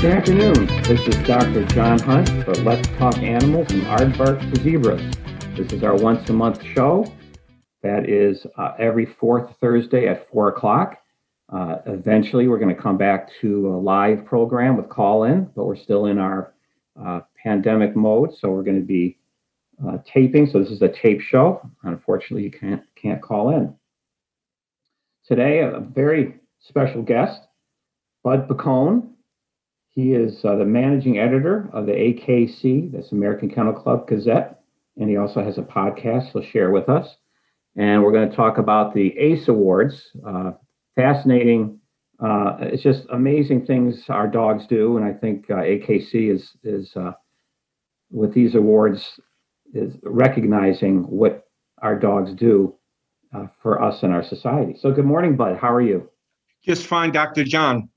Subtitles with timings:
[0.00, 0.66] Good afternoon.
[0.84, 1.62] This is Dr.
[1.66, 5.14] John Hunt for Let's Talk Animals and Aardvark to Zebras.
[5.58, 7.04] This is our once a month show.
[7.82, 10.96] That is uh, every fourth Thursday at 4 o'clock.
[11.52, 15.66] Uh, eventually, we're going to come back to a live program with call in, but
[15.66, 16.54] we're still in our
[16.98, 19.18] uh, pandemic mode, so we're going to be
[19.86, 20.46] uh, taping.
[20.46, 21.60] So this is a tape show.
[21.82, 23.74] Unfortunately, you can't can't call in.
[25.26, 27.42] Today, a very special guest,
[28.24, 29.10] Bud Boccone.
[29.90, 34.60] He is uh, the managing editor of the AKC, that's American Kennel Club Gazette,
[34.96, 37.16] and he also has a podcast he'll share with us.
[37.76, 40.10] And we're going to talk about the ACE Awards.
[40.26, 40.52] Uh,
[40.94, 41.80] fascinating.
[42.22, 46.94] Uh, it's just amazing things our dogs do, and I think uh, AKC is is
[46.96, 47.12] uh,
[48.10, 49.18] with these awards
[49.72, 51.44] is recognizing what
[51.80, 52.74] our dogs do
[53.34, 54.76] uh, for us and our society.
[54.78, 55.56] So, good morning, Bud.
[55.56, 56.10] How are you?
[56.62, 57.44] Just fine, Dr.
[57.44, 57.88] John.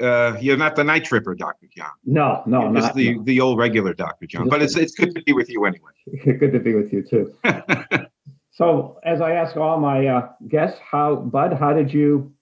[0.00, 1.66] Uh, you're not the night tripper, Dr.
[1.76, 1.90] John.
[2.04, 3.22] No, no, you're not the no.
[3.24, 4.26] the old regular Dr.
[4.26, 4.48] John.
[4.48, 5.92] But it's it's good to be with you anyway.
[6.24, 7.34] good to be with you too.
[8.50, 12.32] so, as I ask all my uh, guests, how Bud, how did you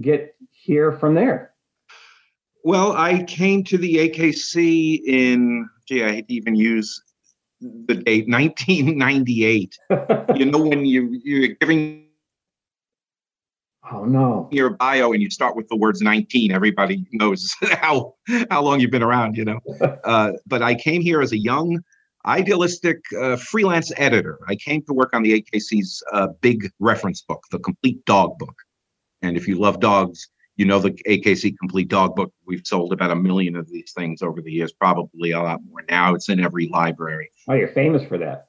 [0.00, 1.52] get here from there?
[2.64, 7.02] well, I came to the AKC in gee, I hate to even use
[7.60, 9.78] the date 1998.
[10.36, 12.06] you know when you you're giving
[13.90, 14.48] oh no.
[14.52, 18.14] your bio and you start with the words 19 everybody knows how
[18.50, 19.60] how long you've been around you know?
[20.04, 21.78] Uh, but i came here as a young
[22.24, 24.38] idealistic uh, freelance editor.
[24.46, 28.54] I came to work on the akc's uh, big reference book the complete dog book.
[29.22, 32.32] And if you love dogs you know the akc complete dog book.
[32.46, 35.82] We've sold about a million of these things over the years probably a lot more
[35.88, 36.14] now.
[36.14, 37.30] It's in every library.
[37.48, 38.46] Oh, you're famous for that.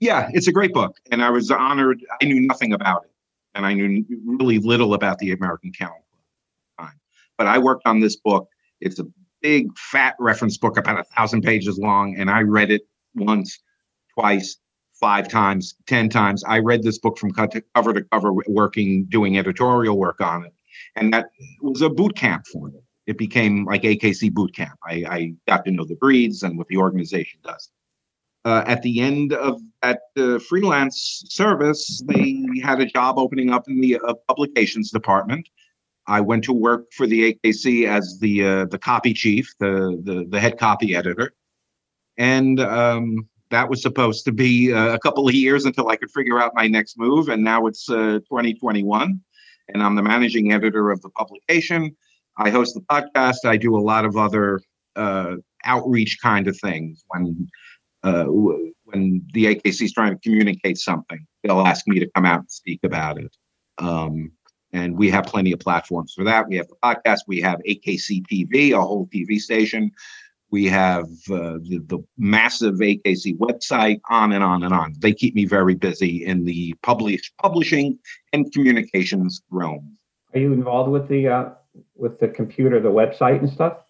[0.00, 2.00] yeah, it's a great book, and I was honored.
[2.20, 3.10] I knew nothing about it,
[3.54, 6.88] and I knew really little about the American Kennel Club.
[6.88, 6.98] Fine.
[7.38, 8.48] But I worked on this book.
[8.80, 9.06] It's a
[9.40, 12.82] big, fat reference book, about a thousand pages long, and I read it
[13.14, 13.60] once,
[14.12, 14.58] twice,
[14.94, 16.42] five times, ten times.
[16.44, 20.54] I read this book from cover to cover, working, doing editorial work on it,
[20.96, 21.26] and that
[21.60, 22.80] was a boot camp for me.
[23.06, 24.78] It became like AKC boot camp.
[24.82, 27.70] I, I got to know the breeds and what the organization does
[28.44, 33.68] uh, at the end of that uh, freelance service, they had a job opening up
[33.68, 35.48] in the uh, publications department.
[36.06, 40.26] I went to work for the AKC as the uh, the copy chief, the, the
[40.28, 41.32] the head copy editor,
[42.18, 46.10] and um, that was supposed to be uh, a couple of years until I could
[46.10, 47.28] figure out my next move.
[47.28, 49.20] And now it's uh, 2021,
[49.68, 51.96] and I'm the managing editor of the publication.
[52.36, 53.44] I host the podcast.
[53.44, 54.60] I do a lot of other
[54.96, 57.48] uh, outreach kind of things when
[58.02, 58.26] uh,
[58.94, 62.50] when the AKC is trying to communicate something, they'll ask me to come out and
[62.50, 63.36] speak about it.
[63.78, 64.32] Um,
[64.72, 66.48] and we have plenty of platforms for that.
[66.48, 67.20] We have the podcast.
[67.26, 69.90] We have AKC TV, a whole TV station.
[70.50, 74.94] We have uh, the, the massive AKC website, on and on and on.
[74.98, 77.98] They keep me very busy in the publish, publishing
[78.32, 79.96] and communications realm.
[80.32, 81.50] Are you involved with the uh,
[81.96, 83.83] with the computer, the website and stuff?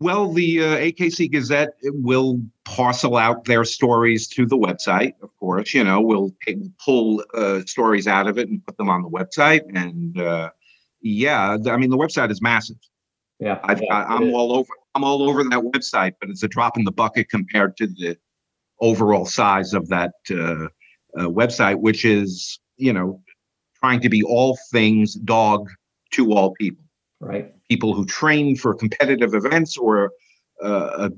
[0.00, 5.74] Well, the uh, AKC Gazette will parcel out their stories to the website, of course.
[5.74, 9.10] You know, we'll take, pull uh, stories out of it and put them on the
[9.10, 9.60] website.
[9.74, 10.50] And uh,
[11.02, 12.78] yeah, I mean, the website is massive.
[13.40, 14.34] Yeah, I've yeah, got, I'm is.
[14.34, 14.72] all over.
[14.94, 18.16] I'm all over that website, but it's a drop in the bucket compared to the
[18.80, 20.64] overall size of that uh,
[21.14, 23.20] uh, website, which is, you know,
[23.78, 25.68] trying to be all things dog
[26.12, 26.82] to all people
[27.20, 27.52] right.
[27.68, 30.12] people who train for competitive events or
[30.62, 31.08] uh,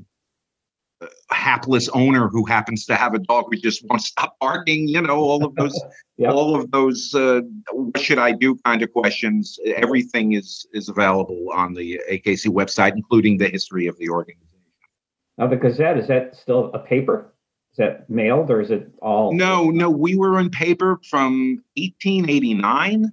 [1.00, 4.86] a, a hapless owner who happens to have a dog who just won't stop barking
[4.88, 5.78] you know all of those
[6.18, 6.32] Yep.
[6.34, 7.40] all of those uh,
[7.72, 12.92] what should i do kind of questions everything is is available on the akc website
[12.94, 14.46] including the history of the organization
[15.38, 17.32] Now the Gazette is that still a paper?
[17.72, 19.32] Is that mailed or is it all?
[19.32, 23.10] no no we were in paper from 1889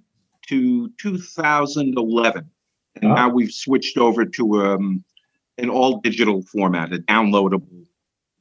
[0.50, 2.50] to 2011
[2.96, 3.16] and Oh.
[3.16, 5.04] now we've switched over to um,
[5.58, 7.86] an all digital format, a downloadable,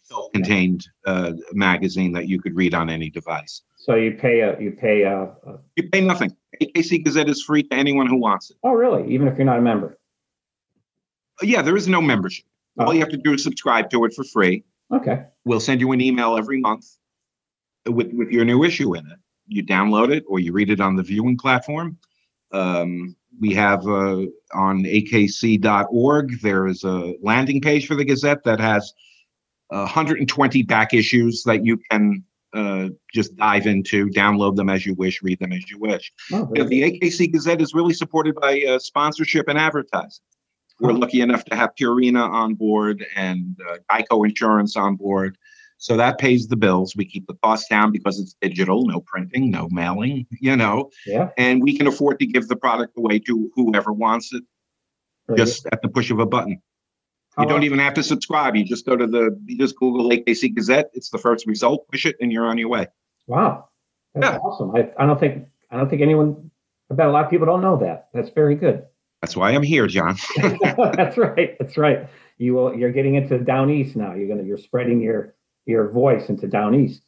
[0.03, 3.63] self contained uh, magazine that you could read on any device.
[3.77, 6.35] So you pay a you pay a, a You pay nothing.
[6.63, 8.57] AKC Gazette is free to anyone who wants it.
[8.65, 9.13] oh really?
[9.13, 9.99] Even if you're not a member?
[11.43, 12.45] Uh, Yeah, there is no membership.
[12.79, 14.63] All you have to do is subscribe to it for free.
[14.93, 15.25] Okay.
[15.45, 16.87] We'll send you an email every month
[17.87, 19.19] with, with your new issue in it.
[19.49, 21.99] You download it or you read it on the viewing platform.
[22.53, 24.23] Um, we have uh,
[24.55, 28.93] on akc.org, there is a landing page for the Gazette that has
[29.69, 35.23] 120 back issues that you can uh, just dive into, download them as you wish,
[35.23, 36.13] read them as you wish.
[36.33, 40.25] Oh, You know, the AKC Gazette is really supported by uh, sponsorship and advertising.
[40.81, 45.37] We're lucky enough to have Purina on board and uh, Geico Insurance on board.
[45.81, 46.95] So that pays the bills.
[46.97, 51.31] We keep the costs down because it's digital, no printing, no mailing, you know, Yeah.
[51.39, 54.43] and we can afford to give the product away to whoever wants it
[55.37, 56.61] just at the push of a button.
[57.37, 58.57] How You don't even have to subscribe.
[58.57, 60.91] You just go to the, you just Google AKC Gazette.
[60.95, 62.89] It's the first result, push it, and you're on your way.
[63.29, 63.69] Wow,
[64.15, 64.39] that's Yeah.
[64.39, 64.75] awesome.
[64.75, 66.51] I, I don't think I don't think anyone.
[66.91, 68.09] I bet a lot of people don't know that.
[68.15, 68.85] That's very good.
[69.21, 70.17] That's why I'm here, John.
[70.39, 71.57] that's right.
[71.61, 72.09] That's right.
[72.39, 72.75] You will.
[72.75, 74.15] You're getting into down east now.
[74.15, 74.43] You're gonna.
[74.45, 75.35] You're spreading your
[75.69, 77.03] your voice into down east.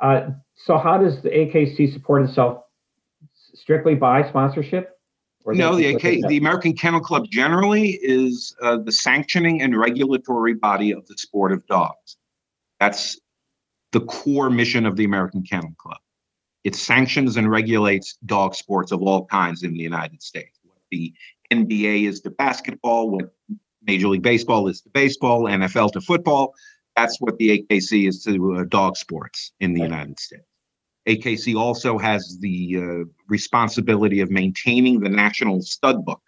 [0.00, 2.64] Uh, so how does the AKC support itself?
[3.54, 4.98] Strictly by sponsorship?
[5.44, 10.54] Or No, the AK, the American Kennel Club generally is uh, the sanctioning and regulatory
[10.54, 12.16] body of the sport of dogs.
[12.80, 13.20] That's
[13.92, 15.98] the core mission of the American Kennel Club.
[16.64, 20.58] It sanctions and regulates dog sports of all kinds in the United States.
[20.62, 21.12] What the
[21.52, 23.32] NBA is to basketball, what
[23.84, 26.54] Major League Baseball is to baseball, NFL to football.
[26.96, 29.90] That's what the AKC is to uh, dog sports in the Right.
[29.90, 30.44] United States.
[31.08, 36.20] AKC also has the uh, responsibility of maintaining the National Stud Book.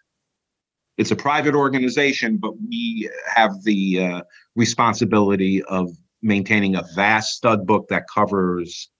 [0.96, 4.22] It's a private organization, but we have the uh,
[4.56, 5.90] responsibility of
[6.22, 8.90] maintaining a vast stud book that covers,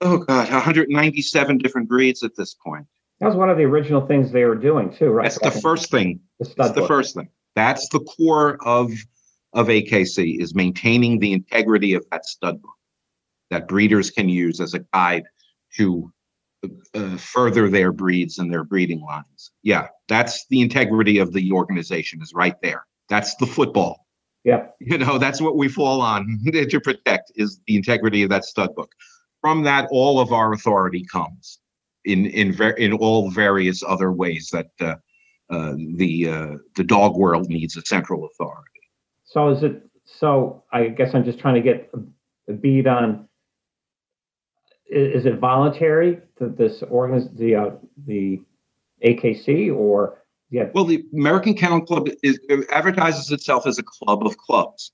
[0.00, 2.86] oh God, 197 different breeds at this point.
[3.20, 5.24] That was one of the original things they were doing too, right?
[5.24, 6.20] That's the first thing.
[6.38, 7.28] The That's stud the first thing.
[7.54, 8.92] That's the core of
[9.52, 12.76] of AKC is maintaining the integrity of that stud book
[13.50, 15.24] that breeders can use as a guide
[15.76, 16.12] to
[16.94, 19.50] uh, further their breeds and their breeding lines.
[19.62, 22.86] Yeah, that's the integrity of the organization is right there.
[23.08, 24.06] That's the football.
[24.44, 24.66] Yeah.
[24.78, 28.74] You know, that's what we fall on to protect is the integrity of that stud
[28.74, 28.92] book.
[29.40, 31.58] From that, all of our authority comes
[32.04, 34.94] in in ver- in all various other ways that uh,
[35.50, 38.79] uh, the uh, the dog world needs a central authority.
[39.30, 39.82] So is it?
[40.04, 41.90] So I guess I'm just trying to get
[42.48, 43.28] a, bead on.
[44.90, 47.70] Is, it voluntary that this organ the uh,
[48.08, 48.42] the
[49.06, 54.26] AKC or yeah Well, the American Kennel Club is it advertises itself as a club
[54.26, 54.90] of clubs.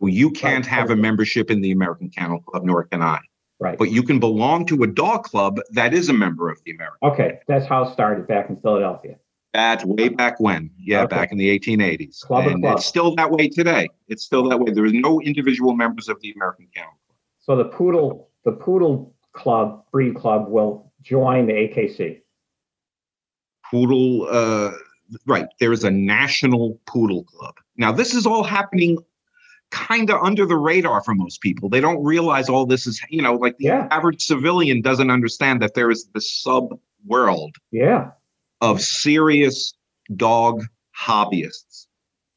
[0.00, 3.18] So you can't have a membership in the American Kennel Club, nor can I.
[3.60, 6.70] right But you can belong to a dog club that is a member of the
[6.70, 6.98] American.
[7.02, 9.16] okay that's how it started back in Philadelphia.
[9.54, 11.16] That way back when, yeah, Okay.
[11.16, 12.80] back in the 1880s, Club and clubs.
[12.82, 13.88] it's still that way today.
[14.08, 14.72] It's still that way.
[14.72, 17.16] There is no individual members of the American Kennel Club.
[17.40, 22.20] So the poodle the poodle club breed club will join the AKC.
[23.70, 24.72] Poodle, uh,
[25.26, 25.46] right?
[25.60, 27.54] There is a national poodle club.
[27.76, 28.98] Now, this is all happening
[29.70, 31.68] kind of under the radar for most people.
[31.68, 33.88] They don't realize all this is, you know, like the Yeah.
[33.90, 38.10] average civilian doesn't understand that there is the sub world Yeah.
[38.60, 39.74] Of serious
[40.16, 40.64] dog
[40.98, 41.86] hobbyists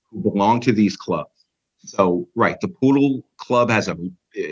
[0.10, 1.46] who belong to these clubs.
[1.80, 3.98] So, right, the Poodle Club has a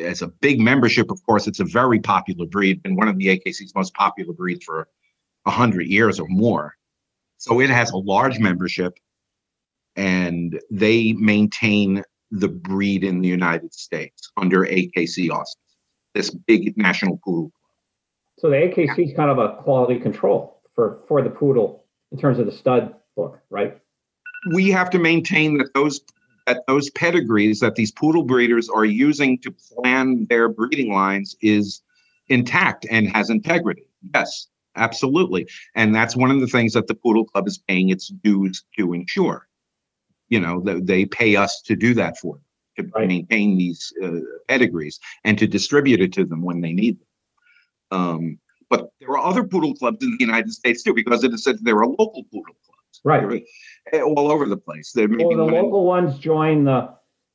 [0.03, 1.11] has a big membership.
[1.11, 4.65] Of course, it's a very popular breed, and one of the AKC's most popular breeds
[4.65, 4.87] for
[5.45, 6.75] hundred years or more.
[7.37, 8.99] So it has a large membership,
[9.95, 15.57] and they maintain the breed in the United States under AKC auspices.
[16.13, 17.51] This big national poodle.
[18.37, 21.83] So the AKC is kind of a quality control for for the poodle
[22.13, 23.81] in terms of the stud book, right?
[24.45, 25.99] we have to maintain that those
[26.47, 31.81] that those pedigrees that these poodle breeders are using to plan their breeding lines is
[32.29, 33.83] intact and has integrity.
[34.15, 35.47] Yes, absolutely.
[35.75, 38.93] And that's one of the things that the Poodle Club is paying its dues to
[38.93, 39.47] ensure.
[40.29, 42.45] You know, that they pay us to do that for them,
[42.77, 43.07] to Right.
[43.07, 47.99] maintain these uh, pedigrees and to distribute it to them when they need them.
[47.99, 48.39] Um,
[48.99, 51.77] there are other poodle clubs in the United States too, because it is said there
[51.77, 53.43] are local poodle clubs Right.
[53.93, 54.91] eh, all over the place.
[54.91, 56.89] There may Well, be the local ones join the,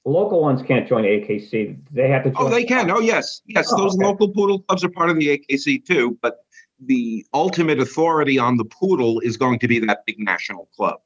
[0.04, 1.78] the local ones can't join AKC.
[1.90, 2.32] They have to.
[2.36, 2.90] Oh, they can.
[2.90, 3.72] Oh, yes, yes.
[3.72, 4.04] Oh, Those okay.
[4.04, 6.44] local poodle clubs are part of the AKC too, but
[6.80, 11.00] the ultimate authority on the poodle is going to be that big national club.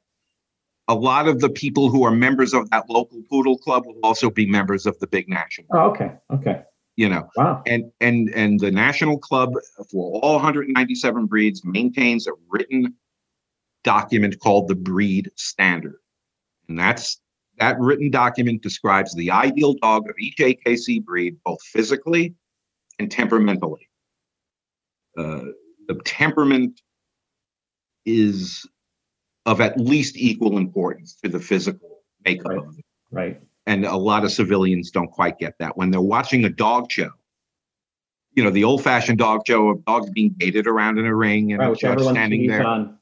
[0.89, 4.29] A lot of the people who are members of that local poodle club will also
[4.29, 5.67] be members of the big national.
[5.71, 6.11] Oh, okay.
[6.33, 6.63] Okay.
[6.99, 7.63] You know, Wow.
[7.65, 9.53] and and and the national club
[9.89, 12.93] for all 197 breeds maintains a written
[13.85, 15.95] document called the breed standard
[16.67, 17.21] and that's
[17.57, 22.35] that written document describes the ideal dog of each akc breed both physically
[22.99, 23.87] and temperamentally
[25.17, 25.43] uh,
[25.87, 26.81] the temperament
[28.05, 28.67] is
[29.45, 32.59] of at least equal importance to the physical makeup Right.
[32.59, 33.41] of it Right.
[33.69, 37.11] And a lot of civilians don't quite get that when they're watching a dog show
[38.33, 41.59] you know the old-fashioned dog show of dogs being baited around in a ring and
[41.61, 41.77] Right.
[41.77, 42.97] judge standing there on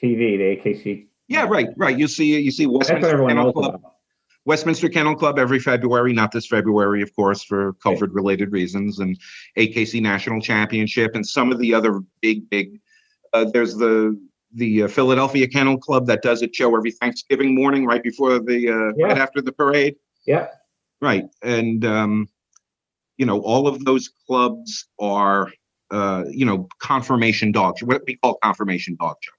[0.00, 1.06] TV, the AKC.
[1.28, 1.98] Yeah, right, right.
[1.98, 3.74] You see, you see Westminster Kennel Club.
[3.76, 3.92] about.
[4.44, 9.16] Westminster Kennel Club every February, not this February, of course, for COVID related reasons, and
[9.56, 12.78] AKC National Championship, and some of the other big, big.
[13.32, 14.20] Uh, there's the
[14.54, 18.68] the uh, Philadelphia Kennel Club that does a show every Thanksgiving morning, right before the
[18.68, 19.06] uh, Yeah.
[19.06, 20.48] right after the parade, Yeah,
[21.00, 21.26] right?
[21.42, 22.28] And um,
[23.16, 25.52] you know, all of those clubs are
[25.90, 29.32] uh, you know conformation dogs, what we call conformation dog show.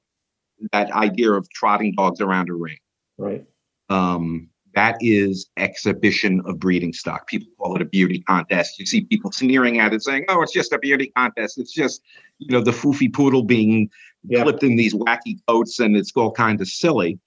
[0.72, 2.78] That idea of trotting dogs around a ring
[3.18, 3.46] right.
[3.90, 7.28] um, that is exhibition of breeding stock.
[7.28, 8.80] People call it a beauty contest.
[8.80, 11.60] You see people sneering at it, saying, "Oh, it's just a beauty contest.
[11.60, 12.02] It's just,
[12.40, 13.90] you know, the foofy poodle being
[14.32, 17.20] Clipped in these wacky coats, and it's all kind of silly."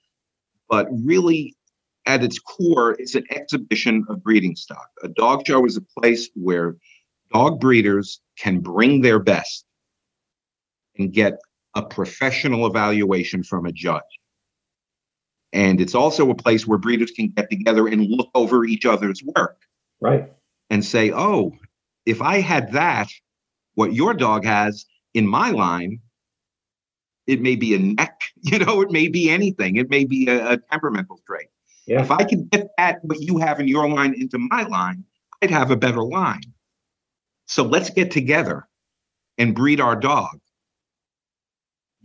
[0.69, 1.55] But really,
[2.05, 4.89] at its core, it's an exhibition of breeding stock.
[5.03, 6.77] A dog show is a place where
[7.33, 9.65] dog breeders can bring their best
[10.97, 11.39] and get
[11.75, 14.01] a professional evaluation from a judge.
[15.53, 19.21] And it's also a place where breeders can get together and look over each other's
[19.23, 19.61] work
[20.01, 20.31] Right.
[20.69, 21.53] and say, oh,
[22.05, 23.09] if I had that,
[23.75, 25.99] what your dog has in my line,
[27.27, 29.75] it may be a neck, you know, it may be anything.
[29.75, 31.47] It may be a, a temperamental trait.
[31.85, 32.01] Yeah.
[32.01, 35.03] If I could get that, what you have in your line into my line,
[35.41, 36.41] I'd have a better line.
[37.45, 38.67] So let's get together
[39.37, 40.39] and breed our dog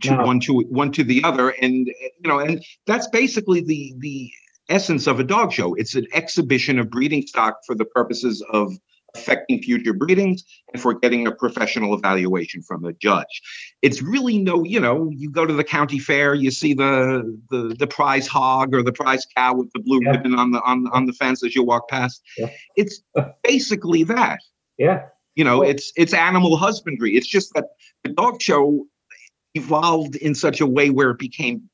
[0.01, 1.49] to Now- one to one to the other.
[1.49, 4.31] And you know, and that's basically the the
[4.69, 5.73] essence of a dog show.
[5.73, 8.73] It's an exhibition of breeding stock for the purposes of
[9.15, 10.43] affecting future breedings
[10.73, 13.41] and for getting a professional evaluation from a judge.
[13.81, 17.75] It's really no, you know, you go to the county fair, you see the the
[17.77, 20.11] the prize hog or the prize cow with the blue Yeah.
[20.11, 22.21] ribbon on the on on the fence as you walk past.
[22.37, 22.49] Yeah.
[22.75, 23.01] It's
[23.43, 24.39] basically that.
[24.77, 25.03] Yeah.
[25.35, 27.15] You know, it's it's animal husbandry.
[27.15, 27.65] It's just that
[28.03, 28.85] the dog show
[29.55, 31.69] evolved in such a way where it became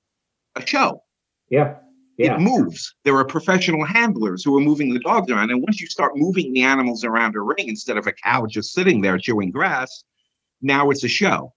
[0.56, 1.04] a show.
[1.50, 1.76] Yeah.
[2.20, 2.36] Yeah.
[2.36, 2.94] It moves.
[3.06, 5.52] There are professional handlers who are moving the dogs around.
[5.52, 8.74] And once you start moving the animals around a ring instead of a cow just
[8.74, 10.04] sitting there chewing grass,
[10.62, 11.54] now it's a show.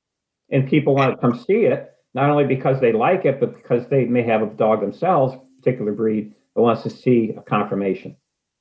[0.50, 3.88] and people want to come see it not only because they like it, but because
[3.88, 8.16] they may have a dog themselves, particular breed, that wants to see a confirmation.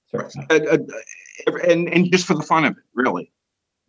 [0.09, 0.47] Certainly.
[0.49, 3.31] Uh, uh, and and just for the fun of it, really.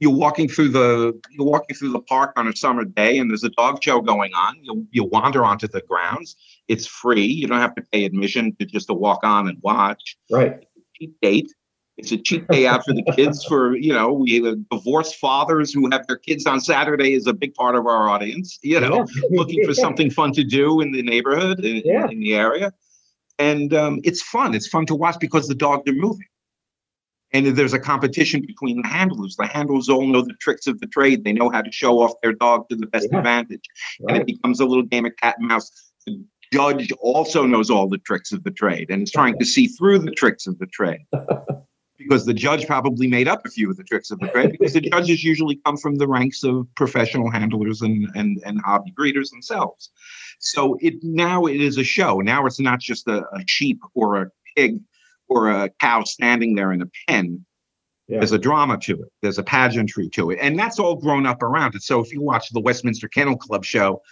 [0.03, 3.45] You're walking through the you're walking through the park on a summer day, and there's
[3.45, 4.57] a dog show going on.
[4.61, 6.35] You you wander onto the grounds.
[6.67, 7.25] It's free.
[7.25, 10.17] You don't have to pay admission to just to walk on and watch.
[10.29, 10.55] Right.
[10.99, 11.53] cheap date.
[11.99, 13.45] It's a cheap day out for the kids.
[13.49, 17.33] For you know, we have divorced fathers who have their kids on Saturday is a
[17.33, 18.59] big part of our audience.
[18.63, 19.23] You know, Yeah.
[19.31, 22.09] looking for something fun to do in the neighborhood in, Yeah.
[22.11, 22.73] in the area,
[23.39, 24.53] and um, it's fun.
[24.57, 26.27] It's fun to watch because the dogs are moving,
[27.33, 29.37] and there's a competition between the handlers.
[29.37, 31.25] The handlers all know the tricks of the trade.
[31.25, 33.19] They know how to show off their dog to the best Yeah.
[33.19, 33.65] advantage,
[34.09, 35.71] and it becomes a little game of cat and mouse.
[36.07, 36.23] The
[36.53, 40.01] judge also knows all the tricks of the trade and is trying to see through
[40.01, 41.01] the tricks of the trade
[41.99, 44.75] because the judge probably made up a few of the tricks of the trade because
[44.75, 49.31] the judges usually come from the ranks of professional handlers and and, and hobby breeders
[49.31, 49.91] themselves
[50.41, 54.21] so it now it is a show now it's not just a, a sheep or
[54.21, 54.79] a pig
[55.35, 57.45] or a cow standing there in a pen
[58.09, 58.19] Yeah.
[58.19, 61.43] there's a drama to it there's a pageantry to it and that's all grown up
[61.43, 64.03] around it so if you watch the westminster kennel club show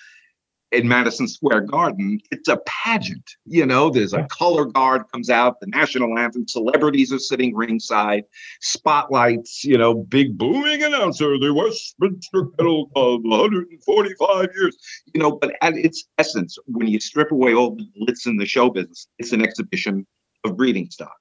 [0.72, 3.28] in Madison Square Garden, it's a pageant.
[3.44, 8.24] You know, there's a color guard comes out, the national anthem, celebrities are sitting ringside,
[8.60, 14.76] spotlights, you know, big booming announcer, the Westminster Kennel Club, 145 years.
[15.12, 18.46] You know, but at its essence, when you strip away all the glitz in the
[18.46, 20.06] show business, it's an exhibition
[20.44, 21.16] of breeding stock.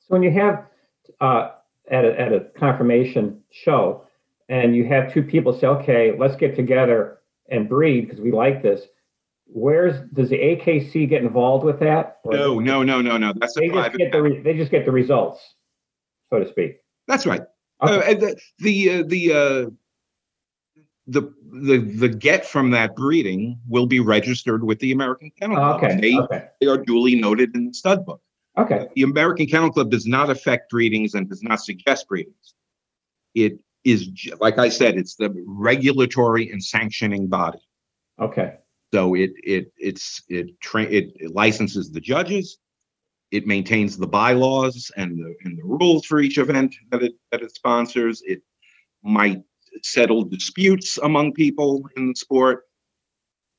[0.00, 0.66] So when you have
[1.20, 1.50] uh,
[1.90, 4.04] at a, at a confirmation show,
[4.48, 8.62] and you have two people say, "Okay, let's get together and breed because we like
[8.62, 8.82] this."
[9.46, 12.20] Where's does the AKC get involved with that?
[12.24, 13.32] No, no, no, no, no.
[13.36, 13.98] That's a they just private.
[13.98, 15.40] get the they just get the results,
[16.30, 16.78] so to speak.
[17.06, 17.42] That's right.
[17.80, 19.70] Uh, the the uh, the, uh,
[21.06, 25.82] the the the get from that breeding will be registered with the American Kennel Club.
[25.82, 26.00] okay.
[26.00, 26.44] They, okay.
[26.60, 28.22] they are duly noted in the stud book.
[28.58, 28.88] Okay.
[28.94, 32.54] The American Kennel Club does not affect breedings and does not suggest breedings.
[33.34, 37.58] It is like I said, it's the regulatory and sanctioning body.
[38.20, 38.56] Okay.
[38.92, 42.58] So it it it's it tra- it, it licenses the judges.
[43.30, 47.40] It maintains the bylaws and the and the rules for each event that it that
[47.40, 48.22] it sponsors.
[48.26, 48.42] It
[49.02, 49.42] might
[49.82, 52.64] settle disputes among people in the sport.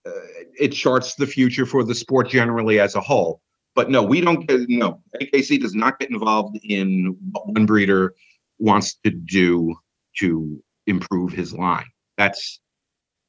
[0.05, 0.11] Uh,
[0.59, 3.41] it charts the future for the sport generally as a whole.
[3.75, 5.01] But no, we don't get no.
[5.21, 8.13] AKC does not get involved in what one breeder
[8.59, 9.75] wants to do
[10.19, 11.85] to improve his line.
[12.17, 12.59] That's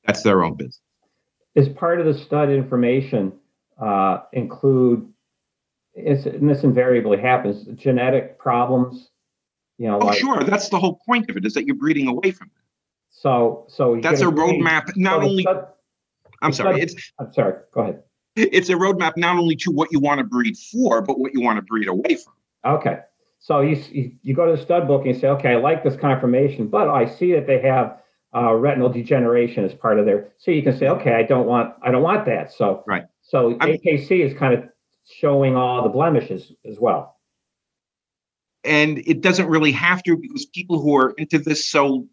[0.04, 0.80] that's their own business.
[1.54, 3.32] Is part of the stud information
[3.80, 5.08] uh, include,
[5.94, 9.10] it's, and this invariably happens, genetic problems.
[9.78, 10.42] You know, Oh, like sure.
[10.44, 12.62] That's the whole point of it is that you're breeding away from it.
[13.10, 13.64] so.
[13.68, 15.66] So That's a roadmap, not so only, stud-
[16.42, 17.54] I'm sorry, stud- it's, I'm sorry.
[17.72, 18.02] Go ahead.
[18.36, 21.40] It's a roadmap not only to what you want to breed for, but what you
[21.40, 22.34] want to breed away from.
[22.64, 23.00] Okay.
[23.38, 25.84] So you, you you go to the stud book and you say, okay, I like
[25.84, 27.98] this conformation, but I see that they have
[28.34, 30.32] uh, retinal degeneration as part of their.
[30.38, 32.52] So you can say, okay, I don't want I don't want that.
[32.52, 33.04] So Right.
[33.22, 34.64] So I'm- AKC is kind of
[35.06, 37.16] showing all the blemishes as well.
[38.64, 42.08] And it doesn't really have to because people who are into this so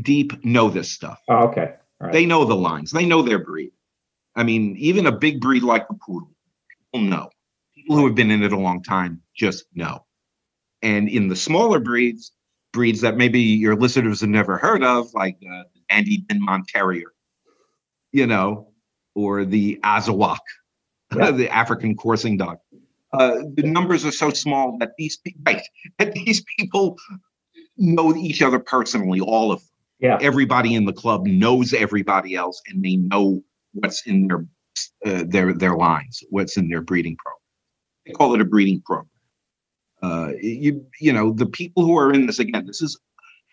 [0.00, 1.20] deep know this stuff.
[1.28, 1.74] Oh, okay.
[2.00, 2.12] Right.
[2.12, 2.90] They know the lines.
[2.90, 3.72] They know their breed.
[4.36, 6.30] I mean, even a big breed like the poodle,
[6.92, 7.30] people know.
[7.74, 10.04] People who have been in it a long time just know.
[10.82, 12.32] And in the smaller breeds,
[12.72, 17.12] breeds that maybe your listeners have never heard of, like uh, Dandie Dinmont Terrier,
[18.12, 18.68] you know,
[19.14, 20.38] or the Azawakh,
[21.16, 21.30] Yeah.
[21.30, 22.58] the African coursing dog.
[23.12, 25.62] Uh, the numbers are so small that these pe- right,
[25.98, 26.96] that these people
[27.76, 29.68] know each other personally, all of them
[30.04, 30.18] yeah.
[30.20, 33.42] everybody in the club knows everybody else and they know
[33.74, 34.44] what's in their
[35.06, 37.38] uh, their their lines what's in their breeding program
[38.06, 39.08] they call it a breeding program
[40.02, 42.98] uh, you you know the people who are in this again this is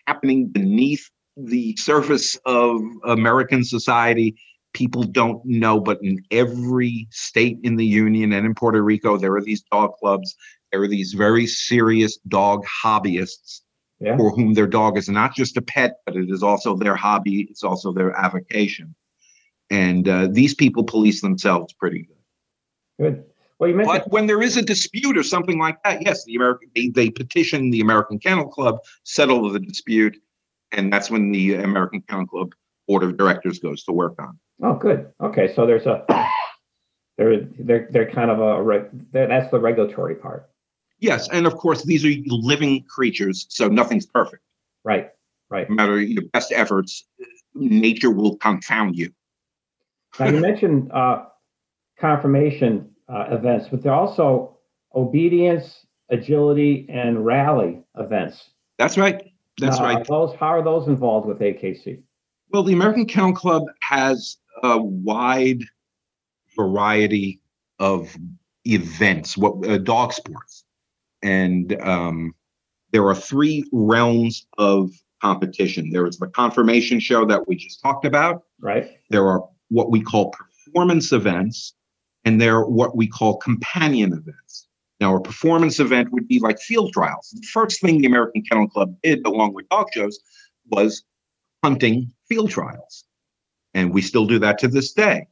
[0.06, 4.34] happening beneath the surface of american society
[4.74, 9.34] people don't know but in every state in the union and in puerto rico there
[9.34, 10.34] are these dog clubs
[10.72, 13.60] there are these very serious dog hobbyists
[14.00, 14.16] Yeah.
[14.16, 17.46] for whom their dog is not just a pet, but it is also their hobby.
[17.50, 18.94] It's also their avocation.
[19.72, 22.16] And uh, these people police themselves pretty good.
[23.00, 23.24] Good.
[23.58, 26.34] Well, you mentioned But when there is a dispute or something like that, yes, the
[26.34, 30.16] American they, they petition the American Kennel Club, settle the dispute,
[30.72, 32.54] and that's when the American Kennel Club
[32.86, 34.38] board of directors goes to work on.
[34.62, 35.10] Oh, good.
[35.22, 36.04] Okay, so there's a
[37.16, 40.50] they're they're they're kind of a that's the regulatory part,
[40.98, 44.42] Yes, and of course these are living creatures, so nothing's perfect.
[44.84, 45.10] right?
[45.50, 45.68] Right.
[45.68, 47.04] No matter your best efforts,
[47.54, 49.12] nature will confound you.
[50.18, 51.24] Now you mentioned uh,
[51.98, 54.58] confirmation uh, events, but there are also
[54.94, 58.50] obedience, agility, and rally events.
[58.78, 59.32] That's right.
[59.58, 60.06] That's Now, right.
[60.06, 62.02] Those how are those involved with AKC?
[62.50, 65.62] Well, the American Kennel Club has a wide
[66.56, 67.40] variety
[67.78, 68.14] of
[68.66, 70.64] events, what uh, dog sports,
[71.22, 72.34] and um,
[72.92, 74.90] there are three realms of
[75.22, 75.90] competition.
[75.90, 78.42] There is the conformation show that we just talked about.
[78.60, 78.98] Right.
[79.08, 81.74] There are what we call performance events,
[82.24, 84.68] and there are what we call companion events.
[85.00, 87.30] Now, a performance event would be like field trials.
[87.34, 90.20] The first thing the American Kennel Club did, along with dog shows,
[90.70, 91.02] was
[91.64, 93.04] hunting field trials.
[93.74, 95.26] And we still do that to this day.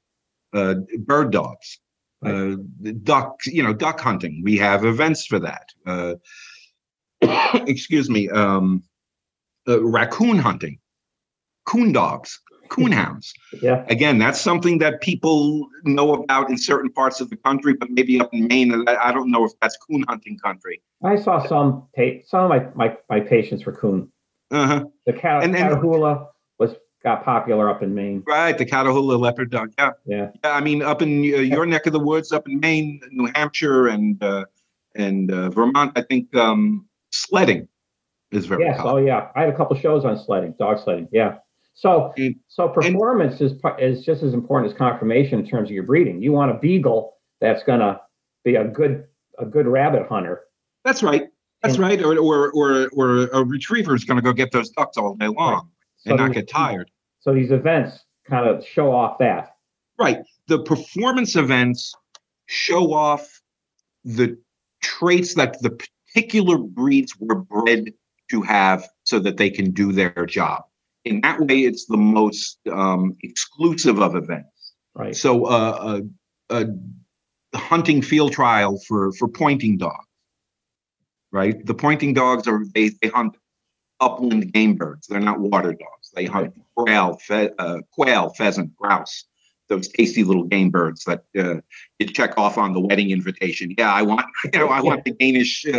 [0.52, 1.78] Uh, bird dogs,
[2.26, 2.56] uh,
[3.04, 4.40] duck, you know, duck hunting.
[4.42, 5.68] We have events for that.
[5.86, 6.14] Uh,
[7.66, 8.82] excuse me, um,
[9.68, 10.78] uh, raccoon hunting,
[11.66, 13.34] coon dogs, coon hounds.
[13.60, 13.84] Yeah.
[13.88, 18.18] Again, that's something that people know about in certain parts of the country, but maybe
[18.20, 20.80] up in Maine, I don't know if that's coon hunting country.
[21.04, 24.10] I saw some pa- some of my, my, my patients were coon.
[24.50, 24.86] Uh-huh.
[25.06, 26.28] The cat And- and- Catahoula
[26.58, 28.22] was got popular up in Maine.
[28.26, 29.72] Right, the Catahoula leopard dog.
[29.78, 29.90] Yeah.
[30.06, 30.30] Yeah.
[30.44, 33.30] Yeah, I mean, up in uh, your neck of the woods, up in Maine, New
[33.34, 34.44] Hampshire, and uh,
[34.94, 37.66] and uh, Vermont, I think um, sledding
[38.32, 38.76] is very Yes.
[38.78, 38.92] common.
[38.92, 39.28] Oh, yeah.
[39.34, 41.08] I had a couple shows on sledding, dog sledding.
[41.10, 41.38] Yeah.
[41.80, 41.82] Mm.
[41.82, 45.84] So, And- so performance is is just as important as confirmation in terms of your
[45.84, 46.22] breeding.
[46.22, 48.00] You want a beagle that's gonna
[48.44, 49.04] be a good
[49.38, 50.42] a good rabbit hunter.
[50.84, 51.28] That's right.
[51.62, 52.02] That's And- right.
[52.02, 55.28] Or or or, or a retriever is going to go get those ducks all day
[55.28, 56.90] long So and not these- get tired.
[57.20, 59.56] So these events kind of show off that.
[59.98, 60.18] Right.
[60.46, 61.94] The performance events
[62.46, 63.40] show off
[64.04, 64.38] the
[64.82, 65.70] traits that the
[66.14, 67.92] particular breeds were bred
[68.30, 70.62] to have so that they can do their job.
[71.04, 74.74] In that way, it's the most um, exclusive of events.
[74.94, 75.16] Right.
[75.16, 76.02] So, uh,
[76.50, 76.64] a,
[77.54, 80.06] a hunting field trial for for pointing dogs,
[81.32, 81.64] right?
[81.64, 83.36] The pointing dogs are they they hunt
[84.00, 85.06] upland game birds.
[85.06, 86.10] They're not water dogs.
[86.14, 89.24] They hunt quail, fe- uh, quail, pheasant, grouse.
[89.68, 91.60] Those tasty little game birds that uh,
[92.00, 93.72] you check off on the wedding invitation.
[93.78, 95.70] Yeah, I want you know I want the Danish, uh,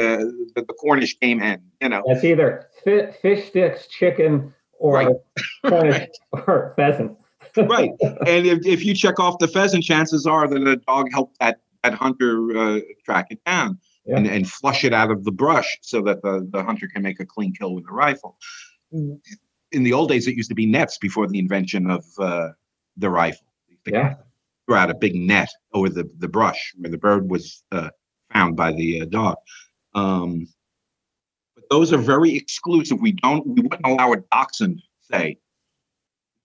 [0.56, 1.62] the, the Cornish game hen.
[1.82, 5.16] You know, That's either fi- fish sticks, chicken, or
[5.64, 6.10] Right.
[6.34, 7.18] Or pheasant.
[7.58, 7.92] right.
[8.28, 11.60] And if, if you check off the pheasant, chances are that a dog helped that
[11.84, 14.18] that hunter uh, track it down Yeah.
[14.18, 17.20] and, and flush it out of the brush so that the, the hunter can make
[17.20, 18.38] a clean kill with a rifle.
[18.92, 22.50] In the old days, it used to be nets before the invention of uh,
[22.98, 23.48] the rifle.
[23.88, 24.16] Yeah.
[24.68, 27.90] throw out a big net over the, the brush where the bird was uh,
[28.32, 29.38] found by the uh, dog.
[29.96, 30.48] Um,
[31.72, 33.00] those are very exclusive.
[33.02, 35.38] We don't, we wouldn't allow a dachshund, say,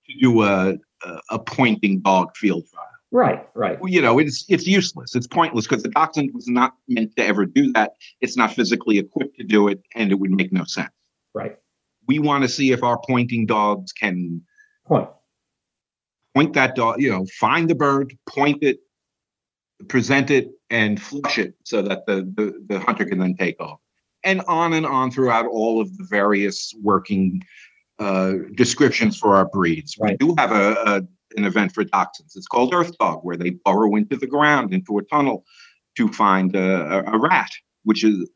[0.07, 2.87] to do a, a, a pointing dog field trial.
[3.11, 3.81] Right, right.
[3.81, 5.15] Well, you know, it's it's useless.
[5.15, 7.93] It's pointless because the dachshund was not meant to ever do that.
[8.21, 10.91] It's not physically equipped to do it, and it would make no sense.
[11.35, 11.57] Right.
[12.09, 14.43] We want to see if our pointing dogs can
[14.87, 15.09] Point.
[16.35, 18.79] point that dog, you know, find the bird, point it,
[19.89, 23.81] present it, and flush it so that the, the, the hunter can then take off.
[24.27, 27.43] And on and on throughout all of the various working
[27.99, 29.97] uh, descriptions for our breeds.
[29.99, 30.17] Right.
[30.21, 31.03] We do have a, a
[31.37, 32.37] an event for dachshunds.
[32.37, 35.45] It's called Earth Dog, where they burrow into the ground, into a tunnel,
[35.97, 37.51] to find a, a, rat,
[37.85, 38.29] which is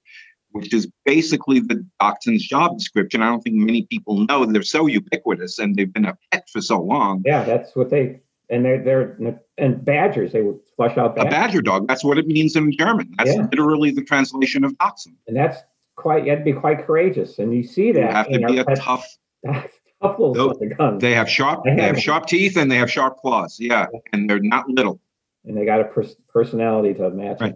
[0.53, 3.23] which is basically the dachshund's job description.
[3.23, 6.61] I don't think many people know they're so ubiquitous and they've been a pet for
[6.61, 7.23] so long.
[7.25, 10.33] Yeah, that's what they and they're they're and badgers.
[10.33, 13.15] They would flush out A badger dog, that's what it means in German.
[13.17, 13.47] That's Yeah.
[13.51, 15.17] literally the translation of dachshund.
[15.29, 15.59] and that's
[16.01, 16.25] quite.
[16.25, 18.13] You have to be quite courageous, and you see You that.
[18.13, 19.07] have to be a pet- tough.
[19.47, 19.69] tough
[20.03, 20.57] little Nope.
[20.59, 21.65] son of guns, They have sharp.
[21.65, 23.59] They have have- sharp teeth and they have sharp claws.
[23.61, 25.01] Yeah, and they're not little.
[25.45, 27.41] and they got a pers- personality to match.
[27.41, 27.55] Right.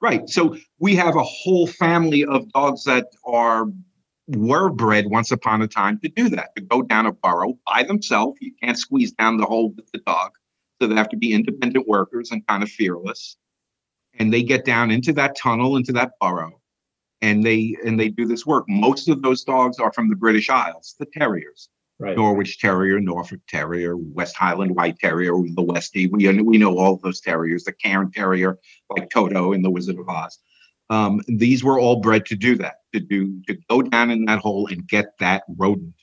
[0.00, 0.28] Right.
[0.28, 3.66] So we have a whole family of dogs that are
[4.28, 7.82] were bred once upon a time to do that, to go down a burrow by
[7.82, 8.38] themselves.
[8.40, 10.32] You can't squeeze down the hole with the dog.
[10.80, 13.36] So they have to be independent workers and kind of fearless.
[14.18, 16.60] And they get down into that tunnel, into that burrow,
[17.24, 18.64] and they and they do this work.
[18.68, 21.68] Most of those dogs are from the British Isles, the terriers.
[22.00, 22.16] Right.
[22.16, 26.10] Norwich Terrier, Norfolk Terrier, West Highland White Terrier, the Westie.
[26.10, 27.64] We we know all those terriers.
[27.64, 28.58] The Cairn Terrier,
[28.90, 30.38] like Toto in The Wizard of Oz.
[30.90, 34.40] Um, these were all bred to do that, to do to go down in that
[34.40, 35.94] hole and get that rodent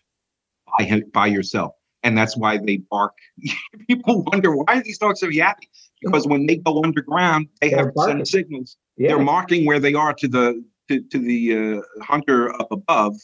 [0.68, 1.74] by by yourself.
[2.04, 3.14] And that's why they bark.
[3.88, 5.68] People wonder why are these dogs so yappy?
[6.02, 8.16] Because when they go underground, they They're have barking.
[8.26, 9.10] send signals Yeah.
[9.10, 13.16] they're marking where they are to the to, to the uh, hunter up above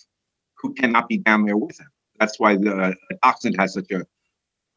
[0.59, 2.71] who cannot be down there with him that's why the
[3.11, 4.01] a dachshund has such a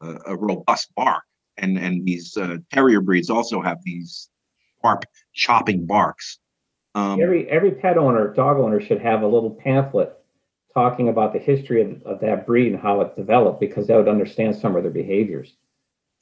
[0.01, 1.23] a, a robust bark
[1.57, 4.29] and and these uh, terrier breeds also have these
[4.81, 6.39] sharp chopping barks
[6.93, 10.11] um, Every every pet owner, dog owner, should have a little pamphlet
[10.73, 14.09] talking about the history of, of that breed and how it developed, because they would
[14.09, 15.55] understand some of their behaviors.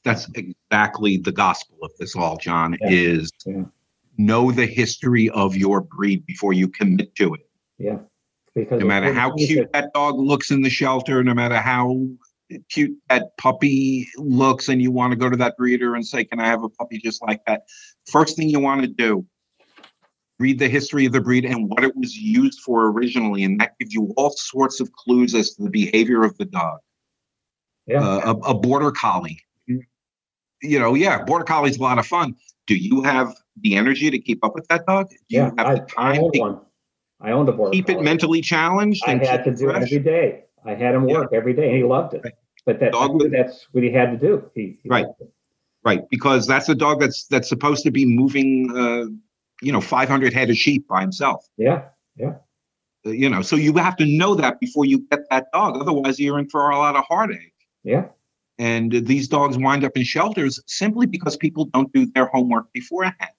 [0.04, 2.90] that's exactly the gospel of this all john Yeah.
[2.92, 3.64] is Yeah.
[4.20, 8.00] Know the history of your breed before you commit to it Yeah.
[8.54, 12.06] Because no matter how cute that dog looks in the shelter, no matter how
[12.70, 16.40] cute that puppy looks, and you want to go to that breeder and say, Can
[16.40, 17.62] I have a puppy just like that?
[18.12, 19.26] First thing you want to do,
[20.40, 23.44] read the history of the breed and what it was used for originally.
[23.44, 26.80] And that gives you all sorts of clues as to the behavior of the dog.
[27.86, 28.04] Yeah.
[28.04, 29.42] Uh, a, a border collie.
[30.62, 32.36] You know, yeah, border collie's a lot of fun.
[32.70, 35.10] Do you have the energy to keep up with that dog?
[35.10, 36.62] Do you yeah, have I, the I time owned to one.
[37.20, 39.02] I owned a border keep it mentally challenged?
[39.08, 40.44] I and had to do it every day.
[40.64, 41.16] I had him Yeah.
[41.22, 42.22] work every day, and he loved it.
[42.24, 42.34] Right.
[42.68, 44.52] But that, Dog would- that's what he had to do.
[44.54, 45.08] He, he Right.
[45.84, 49.06] Right, because that's a dog that's that's supposed to be moving, uh,
[49.64, 51.48] you know, 500 head of sheep by himself.
[51.58, 51.86] Yeah.
[52.24, 52.34] Uh,
[53.06, 55.82] You know, so you have to know that before you get that dog.
[55.82, 57.54] Otherwise, you're in for a lot of heartache.
[57.84, 58.10] Yeah.
[58.60, 63.32] And these dogs wind up in shelters simply because people don't do their homework beforehand.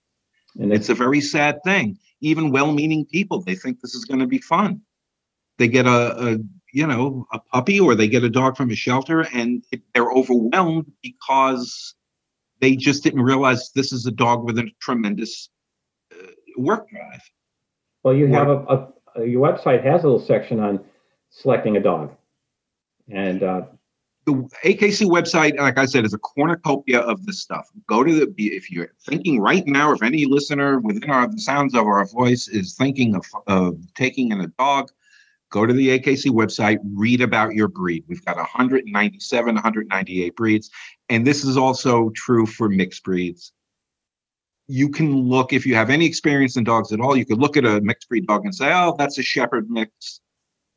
[0.58, 1.98] And It's a very sad thing.
[2.22, 4.80] Even well-meaning people, they think this is going to be fun.
[5.58, 6.38] They get a, a
[6.72, 10.10] you know a puppy or they get a dog from a shelter, and it, they're
[10.10, 11.94] overwhelmed because
[12.60, 15.50] they just didn't realize this is a dog with a tremendous
[16.12, 17.22] uh, work drive.
[18.02, 20.80] well, you have a, a, a your website has a little section on
[21.28, 22.14] selecting a dog,
[23.10, 23.62] and uh,
[24.26, 27.68] the AKC website, like I said, is a cornucopia of this stuff.
[27.86, 31.74] Go to the if you're thinking right now, if any listener within our the sounds
[31.74, 34.90] of our voice is thinking of, of taking in a dog,
[35.50, 38.04] go to the AKC website, read about your breed.
[38.08, 40.70] We've got 197, 198 breeds,
[41.08, 43.52] and this is also true for mixed breeds.
[44.68, 47.16] You can look if you have any experience in dogs at all.
[47.16, 50.20] You could look at a mixed breed dog and say, "Oh, that's a Shepherd mix.